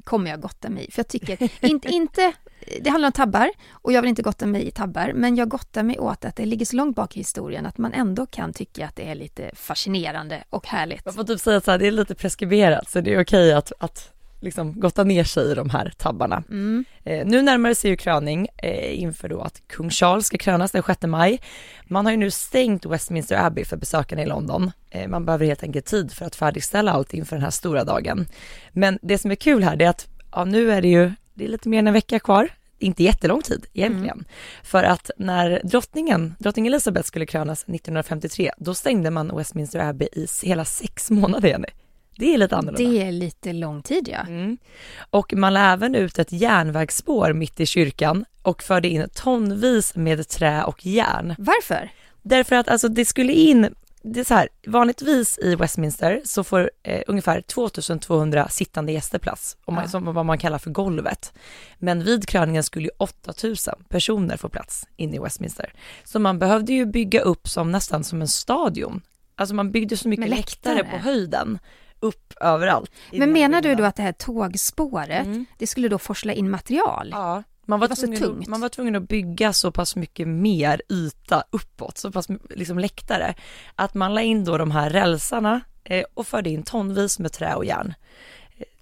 [0.04, 0.90] kommer jag gotta mig i.
[0.90, 2.32] För jag tycker inte, inte,
[2.80, 5.82] det handlar om tabbar och jag vill inte gotta mig i tabbar, men jag gottar
[5.82, 8.86] mig åt att det ligger så långt bak i historien att man ändå kan tycka
[8.86, 11.04] att det är lite fascinerande och härligt.
[11.04, 13.72] Man får typ säga så här, det är lite preskriberat så det är okej att,
[13.78, 16.42] att liksom gotta ner sig i de här tabbarna.
[16.48, 16.84] Mm.
[17.04, 20.82] Eh, nu närmar sig ju kröning eh, inför då att kung Charles ska krönas den
[20.82, 21.40] 6 maj.
[21.84, 24.70] Man har ju nu stängt Westminster Abbey för besökarna i London.
[24.90, 28.26] Eh, man behöver helt enkelt tid för att färdigställa allt inför den här stora dagen.
[28.72, 31.44] Men det som är kul här det är att ja, nu är det ju, det
[31.44, 32.48] är lite mer än en vecka kvar
[32.80, 34.24] inte jättelång tid egentligen.
[34.62, 40.26] För att när drottningen, drottning Elizabeth skulle krönas 1953, då stängde man Westminster Abbey i
[40.42, 41.68] hela sex månader, Jenny.
[42.16, 42.90] Det är lite annorlunda.
[42.90, 44.18] Det är lite lång tid ja.
[44.20, 44.58] Mm.
[45.10, 50.28] Och man la även ut ett järnvägsspår mitt i kyrkan och förde in tonvis med
[50.28, 51.34] trä och järn.
[51.38, 51.90] Varför?
[52.22, 56.70] Därför att alltså det skulle in, det är så här, vanligtvis i Westminster så får
[56.82, 59.90] eh, ungefär 2200 sittande gäster plats, om man, Ja.
[59.90, 61.32] som vad man kallar för golvet.
[61.78, 65.72] Men vid kröningen skulle ju 8000 personer få plats inne i Westminster.
[66.04, 69.00] Så man behövde ju bygga upp som nästan som en stadion.
[69.34, 70.74] Alltså man byggde så mycket läktare.
[70.74, 70.98] läktare.
[70.98, 71.58] på höjden,
[72.00, 72.90] upp överallt.
[73.12, 75.44] Men menar du då att det här tågspåret, Mm.
[75.58, 77.08] det skulle då forsla in material?
[77.12, 78.46] Ja, man var, var så tvungen, tungt.
[78.48, 83.34] Man var tvungen att bygga så pass mycket mer yta uppåt, så pass liksom läktare,
[83.74, 87.54] att man la in då de här rälsarna eh, och förde in tonvis med trä
[87.54, 87.94] och järn.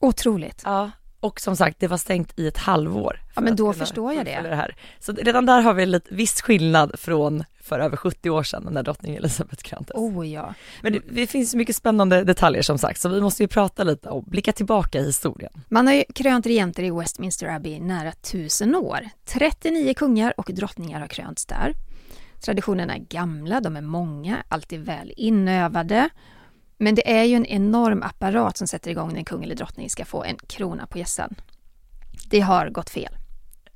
[0.01, 0.63] Otroligt.
[0.65, 3.21] Ja, Och som sagt, det var stängt i ett halvår.
[3.35, 4.35] Ja, men då förstår jag det.
[4.35, 4.77] fullfölja här.
[4.99, 8.83] Så redan där har vi lite viss skillnad från för över 70 år sedan när
[8.83, 9.97] drottning Elizabeth kröntes.
[9.97, 10.55] Oh ja.
[10.83, 14.09] Men det, det finns mycket spännande detaljer som sagt, så vi måste ju prata lite
[14.09, 15.53] och blicka tillbaka i historien.
[15.69, 19.09] Man har ju krönt regenter i Westminster Abbey i nära tusen år.
[19.25, 21.75] 39 kungar och drottningar har krönts där.
[22.41, 26.09] Traditionerna är gamla, de är många, alltid väl inövade.
[26.79, 29.91] Men det är ju en enorm apparat som sätter igång när en kung eller drottning
[29.91, 31.35] ska få en krona på hjässan.
[32.31, 33.19] Det har gått fel.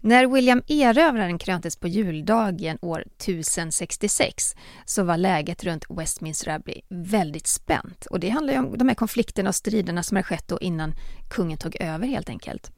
[0.04, 7.46] När William Erövraren kröntes på juldagen år 1066 så var läget runt Westminster Abbey väldigt
[7.46, 8.06] spänt.
[8.06, 10.94] Och det handlar ju om de här konflikterna och striderna som har skett då innan
[11.30, 12.72] kungen tog över helt enkelt.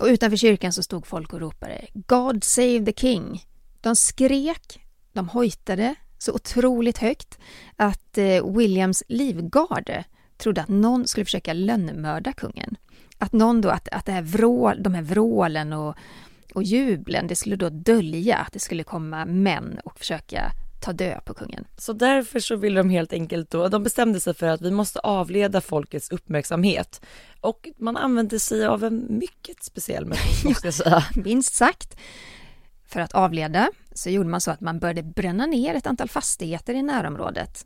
[0.00, 3.44] Och utanför kyrkan så stod folk och ropade God save the king.
[3.80, 4.80] De skrek,
[5.12, 7.38] de hojtade så otroligt högt
[7.76, 10.04] att eh, Williams livgarde
[10.36, 12.76] trodde att någon skulle försöka lönnmörda kungen.
[13.18, 15.94] Att någon då, att, att det här vrål, de här vrålen och,
[16.54, 21.24] och jublen, det skulle då dölja att det skulle komma män och försöka ta död
[21.24, 21.64] på kungen.
[21.76, 24.98] Så därför så ville de helt enkelt då, de bestämde sig för att vi måste
[24.98, 27.00] avleda folkets uppmärksamhet.
[27.40, 31.04] Och man använde sig av en mycket speciell metod måste jag säga.
[31.14, 31.96] Minst sagt.
[32.88, 36.74] För att avleda så gjorde man så att man började bränna ner ett antal fastigheter
[36.74, 37.64] i närområdet.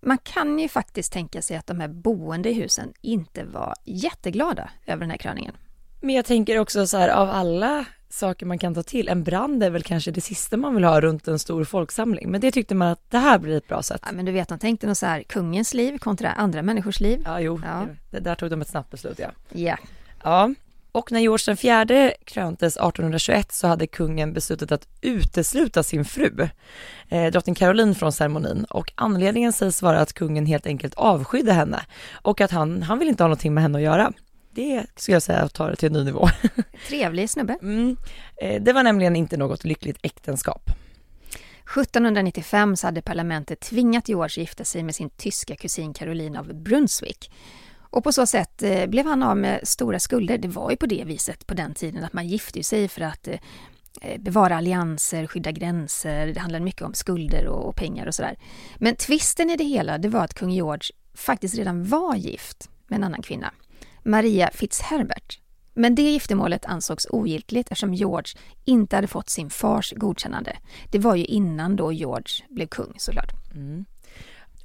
[0.00, 4.70] Man kan ju faktiskt tänka sig att de här boende i husen inte var jätteglada
[4.86, 5.54] över den här kröningen.
[6.00, 9.62] Men jag tänker också så här, av alla saker man kan ta till, en brand
[9.62, 12.30] är väl kanske det sista man vill ha runt en stor folksamling.
[12.30, 14.00] Men det tyckte man att det här blir ett bra sätt.
[14.06, 17.22] Ja, men du vet, de tänkte nog så här, kungens liv kontra andra människors liv.
[17.24, 17.86] Ja, jo, Ja.
[18.10, 19.28] Det, där tog de ett snabbt beslut ja.
[19.52, 19.76] Ja.
[20.24, 20.54] Ja,
[20.94, 26.48] och när George den fjärde kröntes 1821 så hade kungen beslutat att utesluta sin fru,
[27.08, 31.80] eh, drottning Caroline från ceremonin och anledningen sägs vara att kungen helt enkelt avskydde henne
[32.12, 34.12] och att han, han vill inte ha någonting med henne att göra.
[34.50, 36.28] Det skulle jag säga tar det till en ny nivå.
[36.88, 37.58] Trevlig snubbe.
[37.62, 37.96] Mm.
[38.36, 40.70] Eh, det var nämligen inte något lyckligt äktenskap.
[41.64, 47.30] 1795 så hade parlamentet tvingat George gifta sig med sin tyska kusin Caroline av Brunswick.
[47.94, 50.38] Och på så sätt eh, blev han av med stora skulder.
[50.38, 53.28] Det var ju på det viset på den tiden att man gifte sig för att
[53.28, 53.38] eh,
[54.02, 56.26] eh, bevara allianser, skydda gränser.
[56.26, 58.38] Det handlade mycket om skulder och, pengar och sådär.
[58.76, 62.96] Men tvisten i det hela, det var att kung George faktiskt redan var gift med
[62.96, 63.50] en annan kvinna,
[64.04, 65.38] Maria Fitzherbert.
[65.74, 70.56] Men det giftermålet ansågs ogiltigt eftersom George inte hade fått sin fars godkännande.
[70.90, 73.32] Det var ju innan då George blev kung såklart.
[73.54, 73.84] Mm.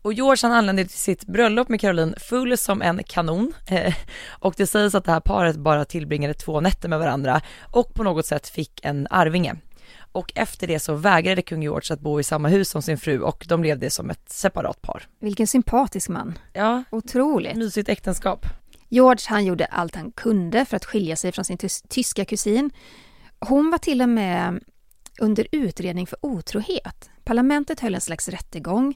[0.02, 3.54] Och George han anlände till sitt bröllop med Caroline full som en kanon.
[3.68, 3.94] Eh,
[4.30, 7.42] och det sägs att det här paret bara tillbringade två nätter med varandra
[7.74, 9.56] och på något sätt fick en arvinge.
[10.12, 13.20] Och efter det så vägrade kung George att bo i samma hus som sin fru
[13.22, 15.08] och de levde som ett separat par.
[15.20, 16.40] Vilken sympatisk man.
[16.54, 17.56] Ja, Otroligt.
[17.58, 18.46] mysigt äktenskap.
[18.90, 22.72] George han gjorde allt han kunde för att skilja sig från sin tys- tyska kusin.
[23.40, 24.64] Hon var till och med
[25.20, 27.10] under utredning för otrohet.
[27.24, 28.96] Parlamentet höll en slags rättegång.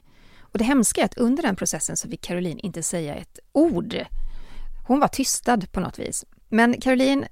[0.54, 3.96] Och det hemska är att under den processen så fick Caroline inte säga ett ord.
[4.86, 6.24] Hon var tystad på något vis.
[6.48, 7.26] Men Caroline,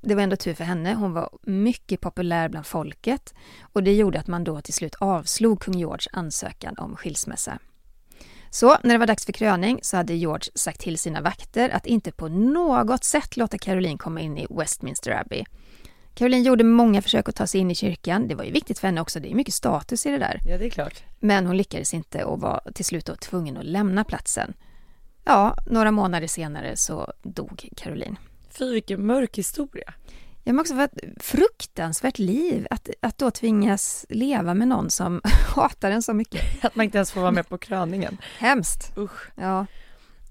[0.00, 3.34] det var ändå tur för henne, hon var mycket populär bland folket
[3.72, 7.58] och det gjorde att man då till slut avslog kung George ansökan om skilsmässa.
[8.50, 11.86] Så när det var dags för kröning så hade George sagt till sina vakter att
[11.86, 15.44] inte på något sätt låta Caroline komma in i Westminster Abbey.
[16.16, 18.28] Caroline gjorde många försök att ta sig in i kyrkan.
[18.28, 20.40] Det var ju viktigt för henne också, det är mycket status i det där.
[20.46, 21.02] Ja, det är klart.
[21.20, 24.54] Men hon lyckades inte och var till slut då tvungen att lämna platsen.
[25.24, 28.16] Ja, några månader senare så dog Caroline.
[28.50, 29.94] Fy vilken mörk historia.
[30.44, 35.20] Jag men också för ett fruktansvärt liv, att, att då tvingas leva med någon som
[35.54, 36.64] hatar en så mycket.
[36.64, 38.18] Att man inte ens får vara med på kröningen.
[38.38, 38.92] Hemskt.
[38.96, 39.30] Usch.
[39.34, 39.66] Ja.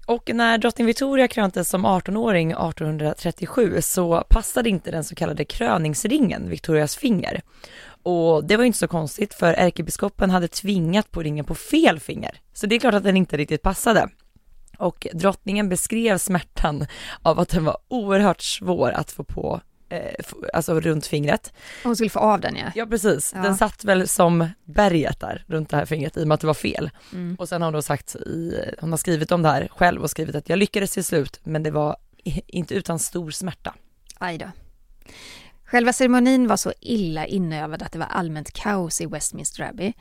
[0.06, 6.48] Och när drottning Victoria kröntes som 18-åring 1837 så passade inte den så kallade kröningsringen
[6.48, 7.42] Victorias finger.
[8.02, 12.00] Och det var ju inte så konstigt för ärkebiskopen hade tvingat på ringen på fel
[12.00, 12.40] finger.
[12.52, 14.08] Så det är klart att den inte riktigt passade.
[14.78, 16.86] Och drottningen beskrev smärtan
[17.22, 19.60] av att den var oerhört svår att få på,
[20.52, 21.52] alltså runt fingret.
[21.84, 22.66] Hon skulle få av den ja.
[22.74, 23.42] Ja precis, Ja.
[23.42, 26.46] den satt väl som berget där runt det här fingret i och med att det
[26.46, 26.90] var fel.
[27.12, 27.36] Mm.
[27.38, 30.10] Och sen har hon då sagt i, hon har skrivit om det här själv och
[30.10, 31.96] skrivit att jag lyckades till slut men det var
[32.46, 33.74] inte utan stor smärta.
[34.18, 34.46] Aj då.
[35.64, 39.92] Själva ceremonin var så illa inövad att det var allmänt kaos i Westminster Abbey.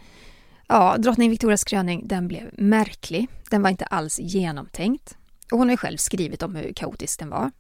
[0.68, 3.28] Ja, drottning Victorias kröning, den blev märklig.
[3.50, 5.18] Den var inte alls genomtänkt.
[5.52, 7.52] Och hon har ju själv skrivit om hur kaotisk den var.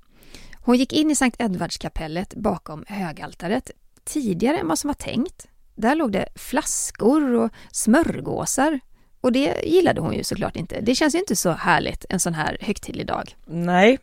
[0.65, 3.71] Hon gick in i Sankt Edvardskapellet bakom högaltaret
[4.03, 5.47] tidigare än vad som var tänkt.
[5.75, 8.79] Där låg det flaskor och smörgåsar.
[9.21, 10.81] Och det gillade hon ju såklart inte.
[10.81, 13.35] Det känns ju inte så härligt en sån här högtidlig dag.
[13.45, 13.99] Nej.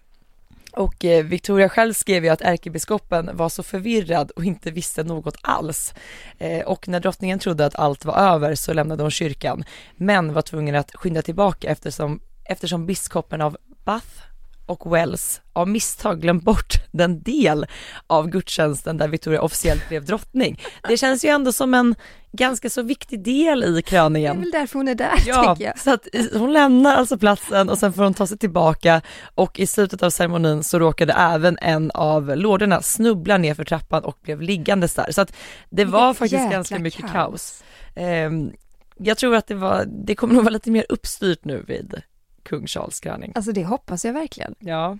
[0.72, 5.36] Och eh, Victoria själv skrev ju att ärkebiskopen var så förvirrad och inte visste något
[5.42, 5.94] alls.
[6.38, 9.64] Eh, och när drottningen trodde att allt var över så lämnade hon kyrkan,
[9.96, 14.31] men var tvungen att skynda tillbaka eftersom, eftersom biskopen av Bath
[14.66, 17.66] och Wells av misstag glömt bort den del
[18.06, 20.60] av gudstjänsten där Victoria officiellt blev drottning.
[20.88, 21.94] Det känns ju ändå som en
[22.32, 24.40] ganska så viktig del i Det är kröningen.
[24.40, 25.78] väl därför hon är där, Ja, jag.
[25.78, 29.00] så att hon lämnar alltså platsen och sen får hon ta sig tillbaka
[29.34, 34.04] och i slutet av ceremonin så råkade även en av lådorna snubbla ner för trappan
[34.04, 35.12] och blev liggandes där.
[35.12, 35.32] Så att
[35.70, 37.62] det var Vilket faktiskt jäkla ganska mycket kaos.
[37.94, 38.52] Ehm,
[38.98, 42.02] jag tror att det var, det kommer nog vara lite mer uppstyrt nu vid
[42.42, 43.32] kung Charles kröning.
[43.34, 44.54] Alltså det hoppas jag verkligen.
[44.58, 44.98] Ja.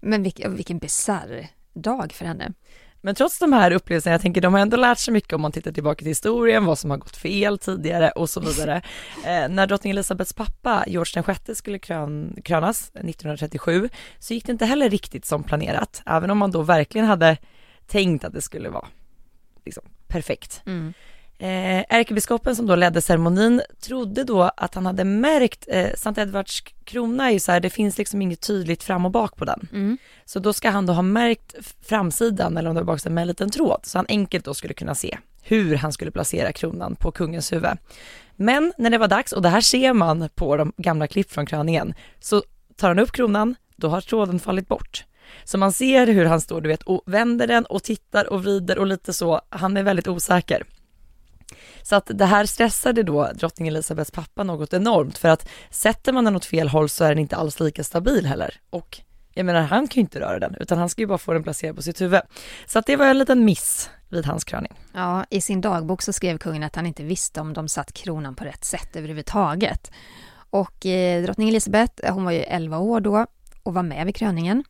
[0.00, 2.52] Men vilken, vilken bisarr dag för henne.
[3.02, 5.52] Men trots de här upplevelserna, jag tänker de har ändå lärt sig mycket om man
[5.52, 8.82] tittar tillbaka till historien, vad som har gått fel tidigare och så vidare.
[9.24, 13.88] Eh, när drottning Elisabeths pappa George VI skulle krön, krönas 1937
[14.18, 17.36] så gick det inte heller riktigt som planerat, även om man då verkligen hade
[17.86, 18.86] tänkt att det skulle vara
[19.64, 20.62] liksom, perfekt.
[20.66, 20.92] Mm.
[21.42, 26.62] Eh, ärkebiskopen som då ledde ceremonin trodde då att han hade märkt, eh, Sankt Edvards
[26.84, 29.68] krona är ju så här, det finns liksom inget tydligt fram och bak på den.
[29.72, 29.98] Mm.
[30.24, 33.28] Så då ska han då ha märkt framsidan eller om det var baksidan med en
[33.28, 37.10] liten tråd så han enkelt då skulle kunna se hur han skulle placera kronan på
[37.10, 37.78] kungens huvud.
[38.36, 41.46] Men när det var dags, och det här ser man på de gamla klipp från
[41.46, 42.42] kröningen, så
[42.76, 45.04] tar han upp kronan, då har tråden fallit bort.
[45.44, 48.78] Så man ser hur han står, du vet, och vänder den och tittar och vrider
[48.78, 50.64] och lite så, han är väldigt osäker.
[51.82, 56.24] Så att det här stressade då drottning Elisabeths pappa något enormt för att sätter man
[56.24, 58.60] den åt fel håll så är den inte alls lika stabil heller.
[58.70, 59.00] Och
[59.34, 61.42] jag menar, han kan ju inte röra den utan han ska ju bara få den
[61.42, 62.20] placerad på sitt huvud.
[62.66, 64.72] Så att det var en liten miss vid hans kröning.
[64.94, 68.34] Ja, i sin dagbok så skrev kungen att han inte visste om de satt kronan
[68.34, 69.90] på rätt sätt överhuvudtaget.
[70.50, 73.26] Och eh, drottning Elisabeth, eh, hon var ju 11 år då
[73.62, 74.64] och var med vid kröningen.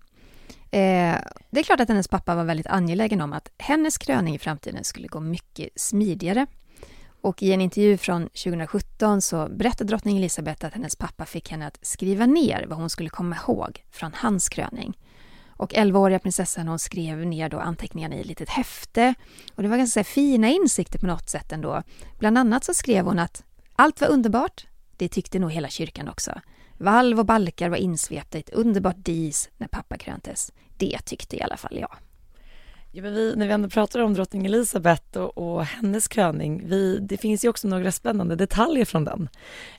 [0.71, 1.17] Eh,
[1.51, 4.85] det är klart att hennes pappa var väldigt angelägen om att hennes kröning i framtiden
[4.85, 6.47] skulle gå mycket smidigare.
[7.23, 11.67] Och i en intervju från 2017 så berättade drottning Elisabeth att hennes pappa fick henne
[11.67, 14.99] att skriva ner vad hon skulle komma ihåg från hans kröning.
[15.49, 19.15] Och 11-åriga prinsessan hon skrev ner då anteckningarna i ett litet häfte.
[19.55, 21.83] Och det var ganska fina insikter på något sätt ändå.
[22.19, 23.45] Bland annat så skrev hon att
[23.77, 26.41] allt var underbart, det tyckte nog hela kyrkan också.
[26.79, 30.53] Valv och balkar var insvepta i ett underbart dis när pappa kröntes.
[30.77, 31.97] Det tyckte i alla fall jag.
[32.93, 36.99] Ja, men vi, när vi ändå pratar om drottning Elisabeth och, och hennes kröning, vi,
[36.99, 39.29] det finns ju också några spännande detaljer från den.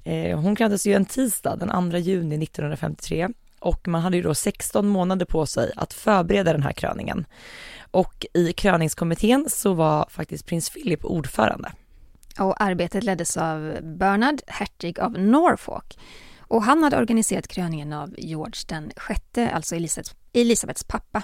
[0.04, 4.36] Eh, hon kröntes ju en tisdag den 2 juni 1953 och man hade ju då
[4.36, 7.26] 16 månader på sig att förbereda den här kröningen.
[7.92, 11.72] Och i kröningskommittén så var faktiskt prins Philip ordförande.
[12.40, 16.00] Och arbetet leddes av Bernard, hertig av Norfolk.
[16.40, 21.24] Och han hade organiserat kröningen av George den sjätte, alltså Elisabeths, Elisabeths pappa.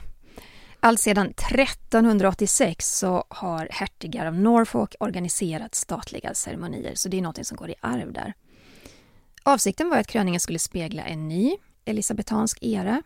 [0.79, 7.57] Alltsedan 1386 så har hertigar av Norfolk organiserat statliga ceremonier, så det är något som
[7.57, 8.33] går i arv där.
[9.43, 13.01] Avsikten var att kröningen skulle spegla en ny elisabetansk era.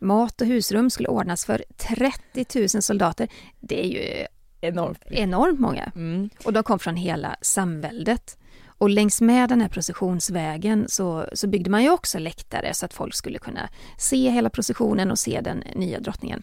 [0.00, 3.28] Mat och husrum skulle ordnas för 30 000 soldater.
[3.60, 4.26] Det är ju
[4.60, 5.02] Enormt.
[5.10, 5.92] enormt många.
[5.94, 6.30] Mm.
[6.44, 8.38] Och de kom från hela samväldet.
[8.66, 12.94] Och längs med den här processionsvägen så, så byggde man ju också läktare så att
[12.94, 13.68] folk skulle kunna
[13.98, 16.42] se hela processionen och se den nya drottningen.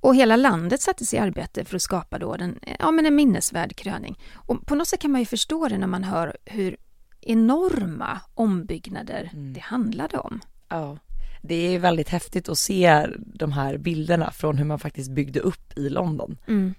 [0.00, 3.76] Och hela landet sattes i arbete för att skapa då den, ja, men en minnesvärd
[3.76, 4.18] kröning.
[4.34, 6.76] Och på något sätt kan man ju förstå det när man hör hur
[7.20, 10.40] enorma ombyggnader det handlade om.
[10.68, 10.98] Ja,
[11.42, 15.78] det är väldigt häftigt att se de här bilderna från hur man faktiskt byggde upp
[15.78, 16.38] i London.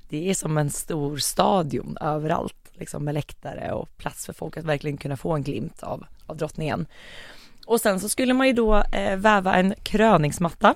[0.09, 4.65] Det är som en stor stadion överallt, liksom med läktare och plats för folk att
[4.65, 6.87] verkligen kunna få en glimt av, av drottningen.
[7.65, 10.75] Och sen så skulle man ju då eh, väva en kröningsmatta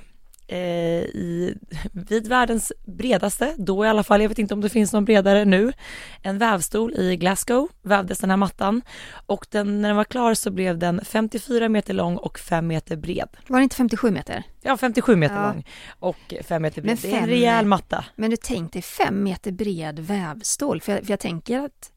[0.56, 1.56] i,
[1.94, 5.46] vid världens bredaste, då i alla fall, jag vet inte om det finns någon bredare
[5.46, 5.74] nu,
[6.22, 8.82] en vävstol i Glasgow vävdes den här mattan
[9.26, 12.96] och den, när den var klar så blev den 54 meter lång och 5 meter
[12.98, 13.30] bred.
[13.48, 14.44] Var det inte 57 meter?
[14.62, 15.48] Ja, 57 meter Ja.
[15.54, 15.66] lång
[16.00, 16.98] och 5 meter bred.
[17.02, 18.06] Det är en fem- rejäl matta.
[18.16, 21.92] Men du tänk dig fem meter bred vävstål, för jag, för jag tänker att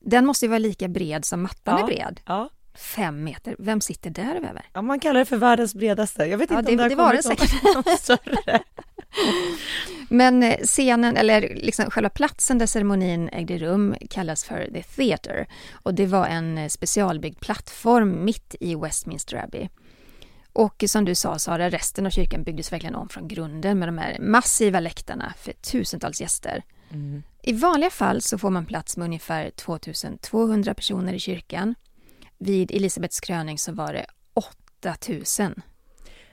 [0.00, 1.82] den måste ju vara lika bred som mattan Ja.
[1.82, 2.20] är bred.
[2.26, 2.48] Ja.
[2.78, 4.66] Fem meter, vem sitter där och väver?
[4.72, 6.24] ja, man kallar det för världens bredaste.
[6.24, 7.62] Jag vet Ja, inte det- om det det, var har det kommit säkert.
[7.64, 8.60] någon, någon större.
[10.08, 15.46] Men eh, scenen, eller liksom själva platsen där ceremonin ägde rum kallas för The Theatre
[15.72, 19.68] och det var en eh, specialbyggd plattform mitt i Westminster Abbey.
[20.52, 23.98] Och som du sa Sara, resten av kyrkan byggdes verkligen om från grunden med de
[23.98, 26.62] här massiva läktarna för tusentals gäster.
[27.42, 31.74] I vanliga fall så får man plats med ungefär 2200 personer i kyrkan.
[32.38, 35.62] Vid Elisabeths kröning så var det 8000.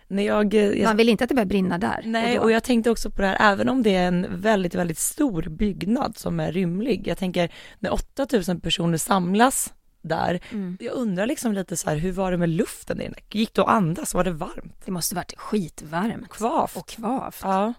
[0.08, 2.02] När jag, eh, jag Man vill inte att det börjar brinna där.
[2.06, 4.76] Nej, då- och jag tänkte också på det här, även om det är en väldigt,
[4.76, 7.08] väldigt stor byggnad som är rymlig.
[7.08, 10.78] Jag tänker, när 8000 personer samlas där, Mm.
[10.80, 13.14] jag undrar liksom lite så här, hur var det med luften i den?
[13.32, 14.14] Gick det att andas?
[14.14, 14.86] Var det varmt?
[14.86, 16.30] Det måste varit skitvarmt.
[16.30, 16.78] Kvavt?
[16.78, 17.40] Och kvavt.
[17.44, 17.74] Ja.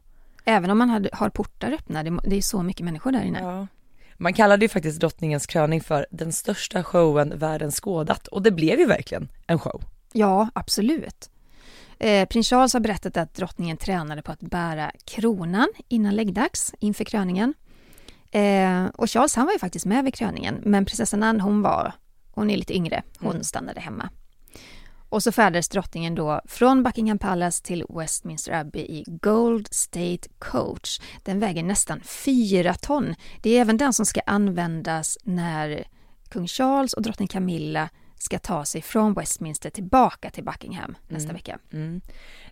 [0.45, 3.39] Även om man hade, har portar öppna, det, det är så mycket människor där inne.
[3.41, 3.67] ja.
[4.19, 8.79] Man kallade ju faktiskt drottningens kröning för den största showen världen skådat och det blev
[8.79, 9.83] ju verkligen en show.
[10.13, 11.31] Ja, absolut.
[11.99, 17.05] Eh, Prins Charles har berättat att drottningen tränade på att bära kronan innan läggdags inför
[17.05, 17.55] kröningen.
[18.31, 21.93] Eh, och Charles han var ju faktiskt med vid kröningen, men prinsessan Anne hon var,
[22.31, 23.45] hon är lite yngre, hon Mm.
[23.45, 24.09] stannade hemma.
[25.09, 31.01] Och så färdades drottningen då från Buckingham Palace till Westminster Abbey i Gold State Coach.
[31.23, 33.15] Den väger nästan fyra ton.
[33.43, 35.85] Det är även den som ska användas när
[36.29, 37.89] kung Charles och drottning Camilla
[38.19, 41.59] ska ta sig från Westminster tillbaka till Buckingham nästa vecka.
[41.73, 42.01] Mm.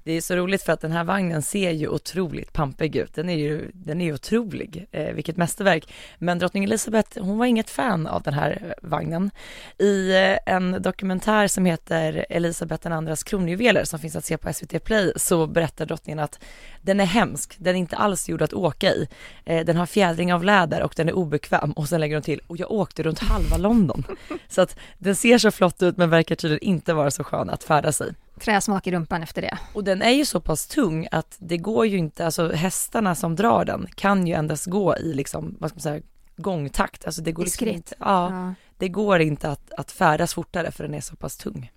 [0.05, 3.15] Det är så roligt för att den här vagnen ser ju otroligt pampig ut.
[3.15, 5.93] Den är ju, den är ju otrolig, eh, vilket mästerverk.
[6.19, 9.31] Men drottning Elizabeth, hon var inget fan av den här eh, vagnen.
[9.79, 14.53] I eh, en dokumentär som heter Elisabeth den andras kronjuveler som finns att se på
[14.53, 16.41] SVT Play så berättar drottningen att
[16.83, 19.09] den är hemsk, den är inte alls gjord att åka i.
[19.45, 22.41] Eh, den har fjädring av läder och den är obekväm och sen lägger hon till
[22.47, 24.05] och jag åkte runt halva London.
[24.49, 27.65] så att den ser så flott ut men verkar tydligen inte vara så skön att
[27.65, 28.15] färdas i.
[28.41, 29.59] Träsmak i rumpan efter det.
[29.72, 33.37] Och den är ju så pass tung att det går ju inte, alltså hästarna som
[33.37, 36.03] drar den kan ju endast gå i liksom, vad ska man säga,
[36.37, 37.05] gångtakt.
[37.05, 38.55] Alltså det går liksom inte, ja, Ja.
[38.78, 41.70] det går inte att, att färdas fortare för den är så pass tung.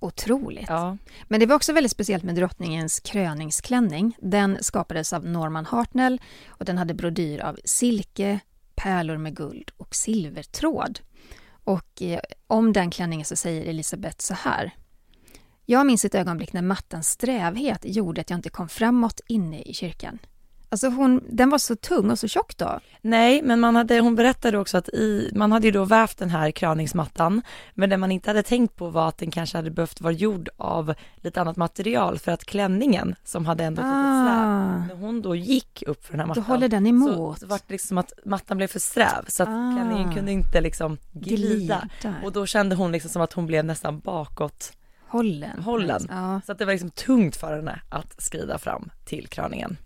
[0.00, 0.68] Otroligt.
[0.68, 0.96] Ja.
[1.28, 4.16] Men det var också väldigt speciellt med drottningens kröningsklänning.
[4.20, 8.40] Den skapades av Norman Hartnell och den hade brodyr av silke,
[8.74, 11.00] pärlor med guld och silvertråd.
[11.64, 14.72] Och eh, om den klänningen så säger Elisabeth så här.
[15.66, 19.74] Jag minns ett ögonblick när mattans strävhet gjorde att jag inte kom framåt inne i
[19.74, 20.18] kyrkan.
[20.68, 22.80] Alltså hon, den var så tung och så tjock då.
[23.00, 26.30] Nej, men man hade, hon berättade också att i, man hade ju då vävt den
[26.30, 27.42] här kröningsmattan,
[27.74, 30.48] men det man inte hade tänkt på var att den kanske hade behövt vara gjord
[30.56, 35.22] av lite annat material för att klänningen som hade ändå ett litet släp, när hon
[35.22, 37.14] då gick upp för den här Då mattan håller den emot.
[37.14, 39.72] så, så var det liksom att mattan blev för sträv så att Ah.
[39.76, 41.88] klänningen kunde inte liksom glida.
[42.00, 42.14] Glida.
[42.24, 44.72] Och då kände hon liksom som att hon blev nästan bakåt
[45.14, 45.62] Hållen.
[45.62, 46.06] hållen.
[46.08, 46.40] Ja.
[46.46, 49.76] Så att det var liksom tungt för henne att skrida fram till kröningen.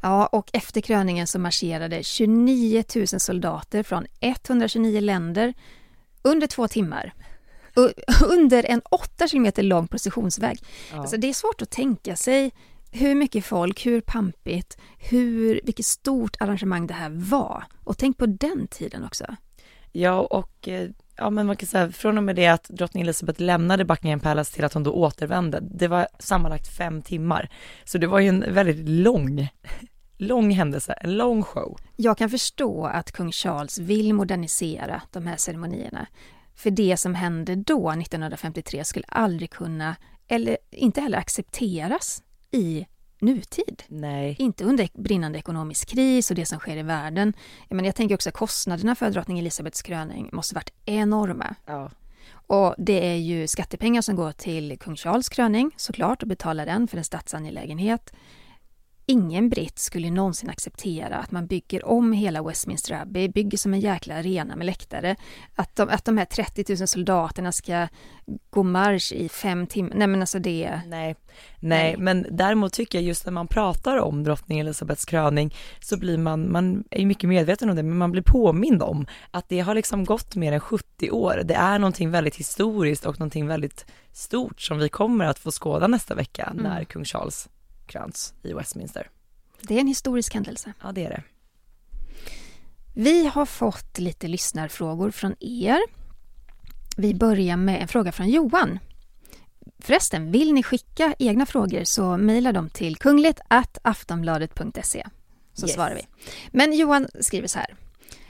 [0.00, 5.54] Ja, och efter kröningen så marscherade 29 000 soldater från 129 länder
[6.22, 7.12] under två timmar.
[8.28, 10.58] Under en 8 kilometer lång processionsväg.
[10.92, 11.00] Ja.
[11.00, 12.52] Alltså det är svårt att tänka sig
[12.90, 17.64] hur mycket folk, hur pampigt, hur, vilket stort arrangemang det här var.
[17.84, 19.36] Och tänk på den tiden också.
[19.92, 23.42] Ja, och eh, ja, men man kan säga från och med det att drottning Elizabeth
[23.42, 27.48] lämnade Buckingham Palace till att hon då återvände, det var sammanlagt fem timmar.
[27.84, 29.48] Så det var ju en väldigt lång,
[30.16, 31.78] lång händelse, en lång show.
[31.96, 36.06] Jag kan förstå att kung Charles vill modernisera de här ceremonierna.
[36.54, 39.96] För det som hände då, 1953, skulle aldrig kunna,
[40.28, 42.86] eller inte heller accepteras i
[43.20, 43.82] nutid.
[43.88, 44.36] Nej.
[44.38, 47.32] Inte under brinnande ekonomisk kris och det som sker i världen.
[47.68, 51.54] Menar, jag tänker också att kostnaderna för drottning Elizabeths kröning måste varit enorma.
[51.66, 51.90] Ja.
[52.30, 56.88] Och det är ju skattepengar som går till kung Charles kröning såklart och betalar den
[56.88, 58.12] för en statsangelägenhet.
[59.10, 63.80] Ingen britt skulle någonsin acceptera att man bygger om hela Westminster Abbey, bygger som en
[63.80, 65.16] jäkla arena med läktare.
[65.54, 67.88] Att de, att de här 30 000 soldaterna ska
[68.50, 69.92] gå marsch i fem timmar.
[69.94, 70.80] Nej men alltså det...
[70.86, 71.16] Nej.
[71.60, 76.18] Nej, men däremot tycker jag just när man pratar om drottning Elizabeths kröning så blir
[76.18, 79.60] man, man är ju mycket medveten om det, men man blir påmind om att det
[79.60, 81.42] har liksom gått mer än 70 år.
[81.44, 85.86] Det är någonting väldigt historiskt och någonting väldigt stort som vi kommer att få skåda
[85.86, 87.48] nästa vecka när kung Charles
[87.88, 89.10] kröns i Westminster.
[89.62, 90.72] Det är en historisk händelse.
[90.82, 91.22] Ja, det är det.
[92.94, 95.78] Vi har fått lite lyssnarfrågor från er.
[96.96, 98.78] Vi börjar med en fråga från Johan.
[99.78, 103.40] Förresten, vill ni skicka egna frågor så mejla dem till kungligt
[103.82, 105.06] aftonbladet.se
[105.52, 105.74] så Yes.
[105.74, 106.06] svarar vi.
[106.50, 107.76] Men Johan skriver så här.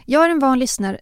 [0.05, 1.01] Jag är en van lyssnare,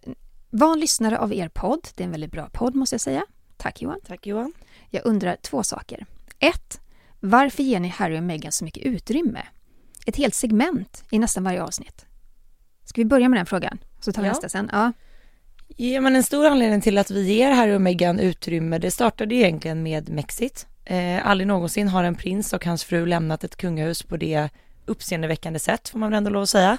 [0.49, 1.87] van lyssnare av er podd.
[1.95, 3.25] Det är en väldigt bra podd måste jag säga.
[3.57, 3.99] Tack Johan.
[4.07, 4.53] Tack Johan.
[4.89, 6.05] Jag undrar två saker.
[6.39, 6.81] Ett,
[7.19, 9.41] varför ger ni Harry och Meghan så mycket utrymme?
[10.05, 12.05] Ett helt segment i nästan varje avsnitt.
[12.85, 13.77] Ska vi börja med den frågan?
[13.99, 14.31] Så tar vi Ja.
[14.33, 14.69] nästa sen.
[14.71, 14.91] Ja.
[15.67, 19.35] Ja, men en stor anledning till att vi ger Harry och Meghan utrymme, det startade
[19.35, 20.67] egentligen med Mexit.
[20.85, 24.49] Eh, aldrig någonsin har en prins och hans fru lämnat ett kungahus på det
[24.85, 26.77] uppseendeväckande sätt, får man väl ändå lov att säga.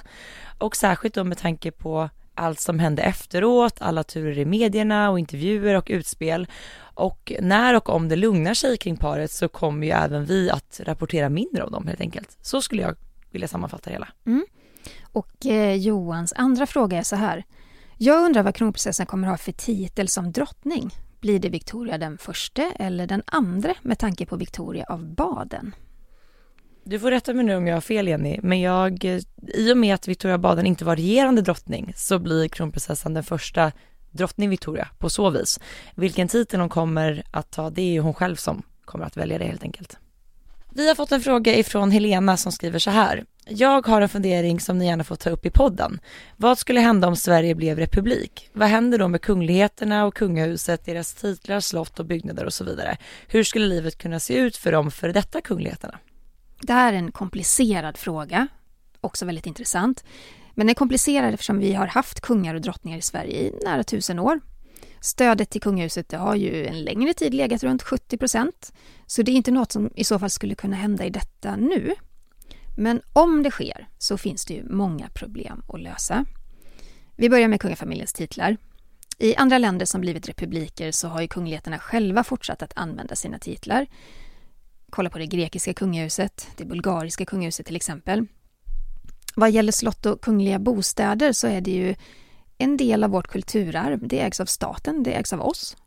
[0.57, 5.19] Och särskilt då med tanke på allt som hände efteråt, alla turer i medierna och
[5.19, 6.47] intervjuer och utspel.
[6.99, 10.81] Och när och om det lugnar sig kring paret så kommer ju även vi att
[10.83, 12.37] rapportera mindre om dem helt enkelt.
[12.41, 12.95] Så skulle jag
[13.31, 14.07] vilja sammanfatta det hela.
[15.11, 17.43] Och eh, Johans andra fråga är så här.
[17.97, 20.89] Jag undrar vad kronprinsessan kommer ha för titel som drottning.
[21.19, 25.75] Blir det Victoria den första eller den andra med tanke på Victoria av Baden?
[26.83, 29.77] Du får rätta mig nu om jag har fel Jenny, men jag, eh, i och
[29.77, 33.71] med att Victoria Baden inte var regerande drottning så blir kronprinsessan den första
[34.11, 35.59] drottning Victoria på så vis.
[35.95, 39.37] Vilken titel hon kommer att ta, det är ju hon själv som kommer att välja
[39.37, 39.97] det helt enkelt.
[40.73, 43.25] Vi har fått en fråga ifrån Helena som skriver så här.
[43.45, 45.99] Jag har en fundering som ni gärna får ta upp i podden.
[46.37, 48.49] Vad skulle hända om Sverige blev republik?
[48.53, 52.97] Vad händer då med kungligheterna och kungahuset, deras titlar, slott och byggnader och så vidare?
[53.27, 55.99] Hur skulle livet kunna se ut för de före detta kungligheterna?
[56.61, 58.47] Det här är en komplicerad fråga,
[59.01, 60.03] också väldigt intressant.
[60.59, 63.83] Men den är komplicerad eftersom vi har haft kungar och drottningar i Sverige i nära
[63.83, 64.39] tusen år.
[65.01, 68.73] Stödet till kungahuset det har ju en längre tid legat runt 70 procent.
[69.05, 71.95] Så det är inte något som i så fall skulle kunna hända i detta nu.
[72.77, 76.25] Men om det sker så finns det ju många problem att lösa.
[77.15, 78.57] Vi börjar med kungafamiljens titlar.
[79.17, 83.39] I andra länder som blivit republiker så har ju kungligheterna själva fortsatt att använda sina
[83.39, 83.87] titlar.
[84.89, 88.27] Kolla på det grekiska kungahuset, det bulgariska kungahuset till exempel.
[89.35, 91.95] Vad gäller slott och kungliga bostäder så är det ju
[92.57, 94.07] en del av vårt kulturarv.
[94.07, 95.77] Det ägs av staten, det ägs av oss.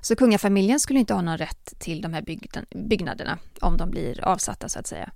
[0.00, 2.24] Så kungafamiljen skulle inte ha någon rätt till de här
[2.88, 5.10] byggnaderna om de blir avsatta så att säga.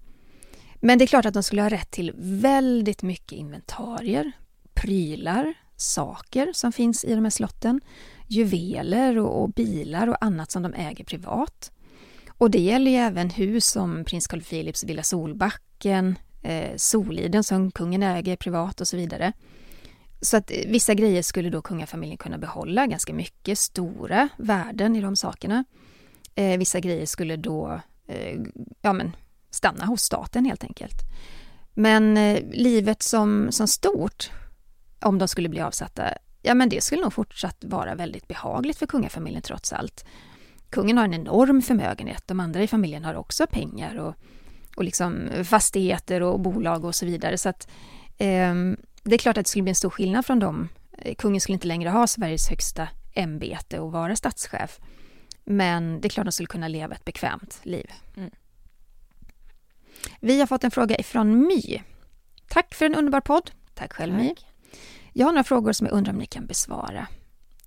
[0.80, 4.32] Men det är klart att de skulle ha rätt till väldigt mycket inventarier,
[4.74, 7.80] prylar, saker som finns i de här slotten,
[8.26, 11.72] juveler och, och bilar och annat som de äger privat.
[12.38, 17.70] Och det gäller ju även hus som prins Carl Philips Villa Solbacken, eh, Soliden som
[17.70, 19.32] kungen äger privat och så vidare.
[20.20, 25.16] Så att vissa grejer skulle då kungafamiljen kunna behålla, ganska mycket stora värden i de
[25.16, 25.64] sakerna.
[26.34, 28.40] Eh, vissa grejer skulle då eh,
[28.82, 29.16] ja, men,
[29.50, 31.02] stanna hos staten helt enkelt.
[31.74, 34.30] Men eh, livet som, som stort,
[35.00, 36.04] om de skulle bli avsatta,
[36.42, 40.04] ja men det skulle nog fortsatt vara väldigt behagligt för kungafamiljen trots allt.
[40.70, 44.14] Kungen har en enorm förmögenhet, de andra i familjen har också pengar och,
[44.76, 47.38] och liksom fastigheter och bolag och så vidare.
[47.38, 47.68] Så att
[48.18, 48.54] eh,
[49.02, 50.68] det är klart att det skulle bli en stor skillnad från dem.
[51.18, 54.80] Kungen skulle inte längre ha Sveriges högsta ämbete och vara statschef.
[55.44, 57.90] Men det är klart att de skulle kunna leva ett bekvämt liv.
[58.16, 58.30] Mm.
[60.20, 61.82] Vi har fått en fråga ifrån My.
[62.48, 63.50] Tack för en underbar podd.
[63.74, 64.22] Tack själv Tack.
[64.22, 64.34] My.
[65.12, 67.06] Jag har några frågor som jag undrar om ni kan besvara.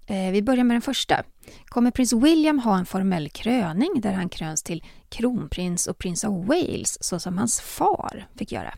[0.10, 1.24] Eh, vi börjar med den första.
[1.66, 6.45] Kommer prins William ha en formell kröning där han kröns till kronprins och prins av
[6.45, 8.74] Wales så som hans far fick göra?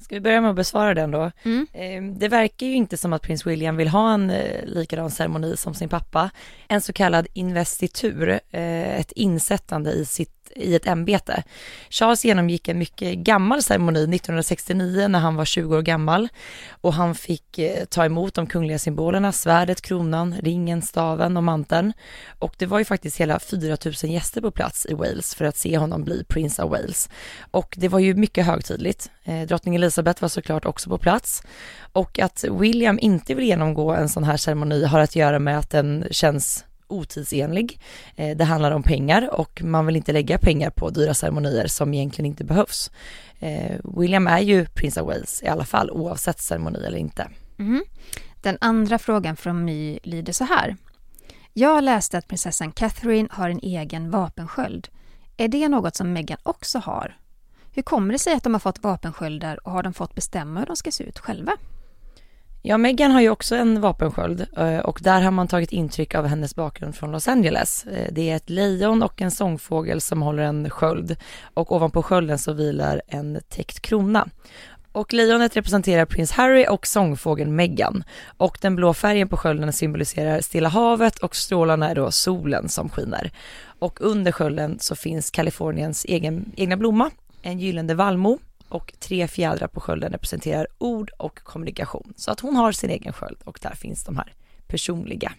[0.00, 1.30] Ska vi börja med att besvara den då?
[1.42, 1.66] Mm.
[1.72, 5.56] Ehm, det verkar ju inte som att prins William vill ha en eh, likadan ceremoni
[5.56, 6.30] som sin pappa.
[6.68, 11.42] En så kallad investitur, eh, ett insättande i sitt i ett ämbete.
[11.90, 16.28] Charles genomgick en mycket gammal ceremoni 1969 när han var 20 år gammal
[16.70, 21.92] och han fick eh, ta emot de kungliga symbolerna, svärdet, kronan, ringen, staven och manteln.
[22.38, 25.78] Och det var ju faktiskt hela 4000 gäster på plats i Wales för att se
[25.78, 27.08] honom bli Prince of Wales.
[27.50, 29.10] Och det var ju mycket högtidligt.
[29.24, 31.42] Eh, drottning Elizabeth var såklart också på plats.
[31.92, 35.70] Och att William inte vill genomgå en sån här ceremoni har att göra med att
[35.70, 37.80] den känns otidsenlig.
[38.16, 41.94] Eh, det handlar om pengar och man vill inte lägga pengar på dyra ceremonier som
[41.94, 42.90] egentligen inte behövs.
[43.38, 47.28] Eh, William är ju prins av Wales i alla fall oavsett ceremoni eller inte.
[47.58, 47.84] Mm.
[48.42, 50.76] Den andra frågan från My lyder så här.
[51.52, 54.88] Jag läste att prinsessan Catherine har en egen vapensköld.
[55.36, 57.16] Är det något som Meghan också har?
[57.72, 60.66] Hur kommer det sig att de har fått vapensköldar och har de fått bestämma hur
[60.66, 61.52] de ska se ut själva?
[62.62, 66.26] Ja, Meghan har ju också en vapensköld eh, och där har man tagit intryck av
[66.26, 67.86] hennes bakgrund från Los Angeles.
[67.86, 71.16] Eh, det är ett lejon och en sångfågel som håller en sköld
[71.54, 74.28] och ovanpå skölden så vilar en täckt krona.
[74.92, 78.04] Och lejonet representerar prins Harry och sångfågeln Meghan.
[78.36, 82.88] Och den blå färgen på skölden symboliserar Stilla havet och strålarna är då solen som
[82.88, 83.30] skiner.
[83.78, 87.10] Och under skölden så finns Kaliforniens egen, egna blomma,
[87.42, 88.38] en gyllene vallmo
[88.68, 92.12] och tre fjädrar på skölden representerar ord och kommunikation.
[92.16, 94.34] Så att hon har sin egen sköld och där finns de här
[94.66, 95.32] personliga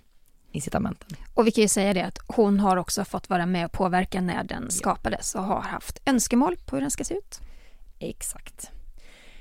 [0.52, 1.18] incitamenten.
[1.34, 4.22] Och vi kan ju säga det att hon har också fått vara med och påverka
[4.22, 7.40] när den skapades och har haft önskemål på hur den ska se ut.
[8.00, 8.72] Exakt.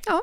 [0.07, 0.23] Ja,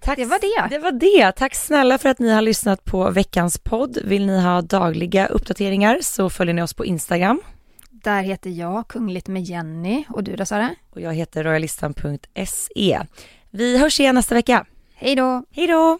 [0.00, 0.76] Tack, det var det.
[0.76, 1.32] Det var det.
[1.32, 3.98] Tack snälla för att ni har lyssnat på veckans podd.
[4.04, 7.40] Vill ni ha dagliga uppdateringar så följer ni oss på Instagram
[8.04, 10.74] där heter jag Kungligt med Jenny och du då Sara?
[10.90, 13.00] Och jag heter royalistan.se.
[13.50, 14.66] Vi hörs igen nästa vecka.
[14.94, 15.44] Hej då!
[15.50, 15.98] Hej då!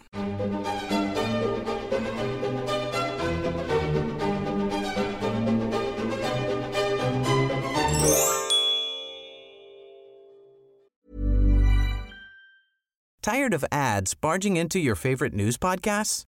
[13.21, 16.28] Tired of ads barging into your favorite news podcasts?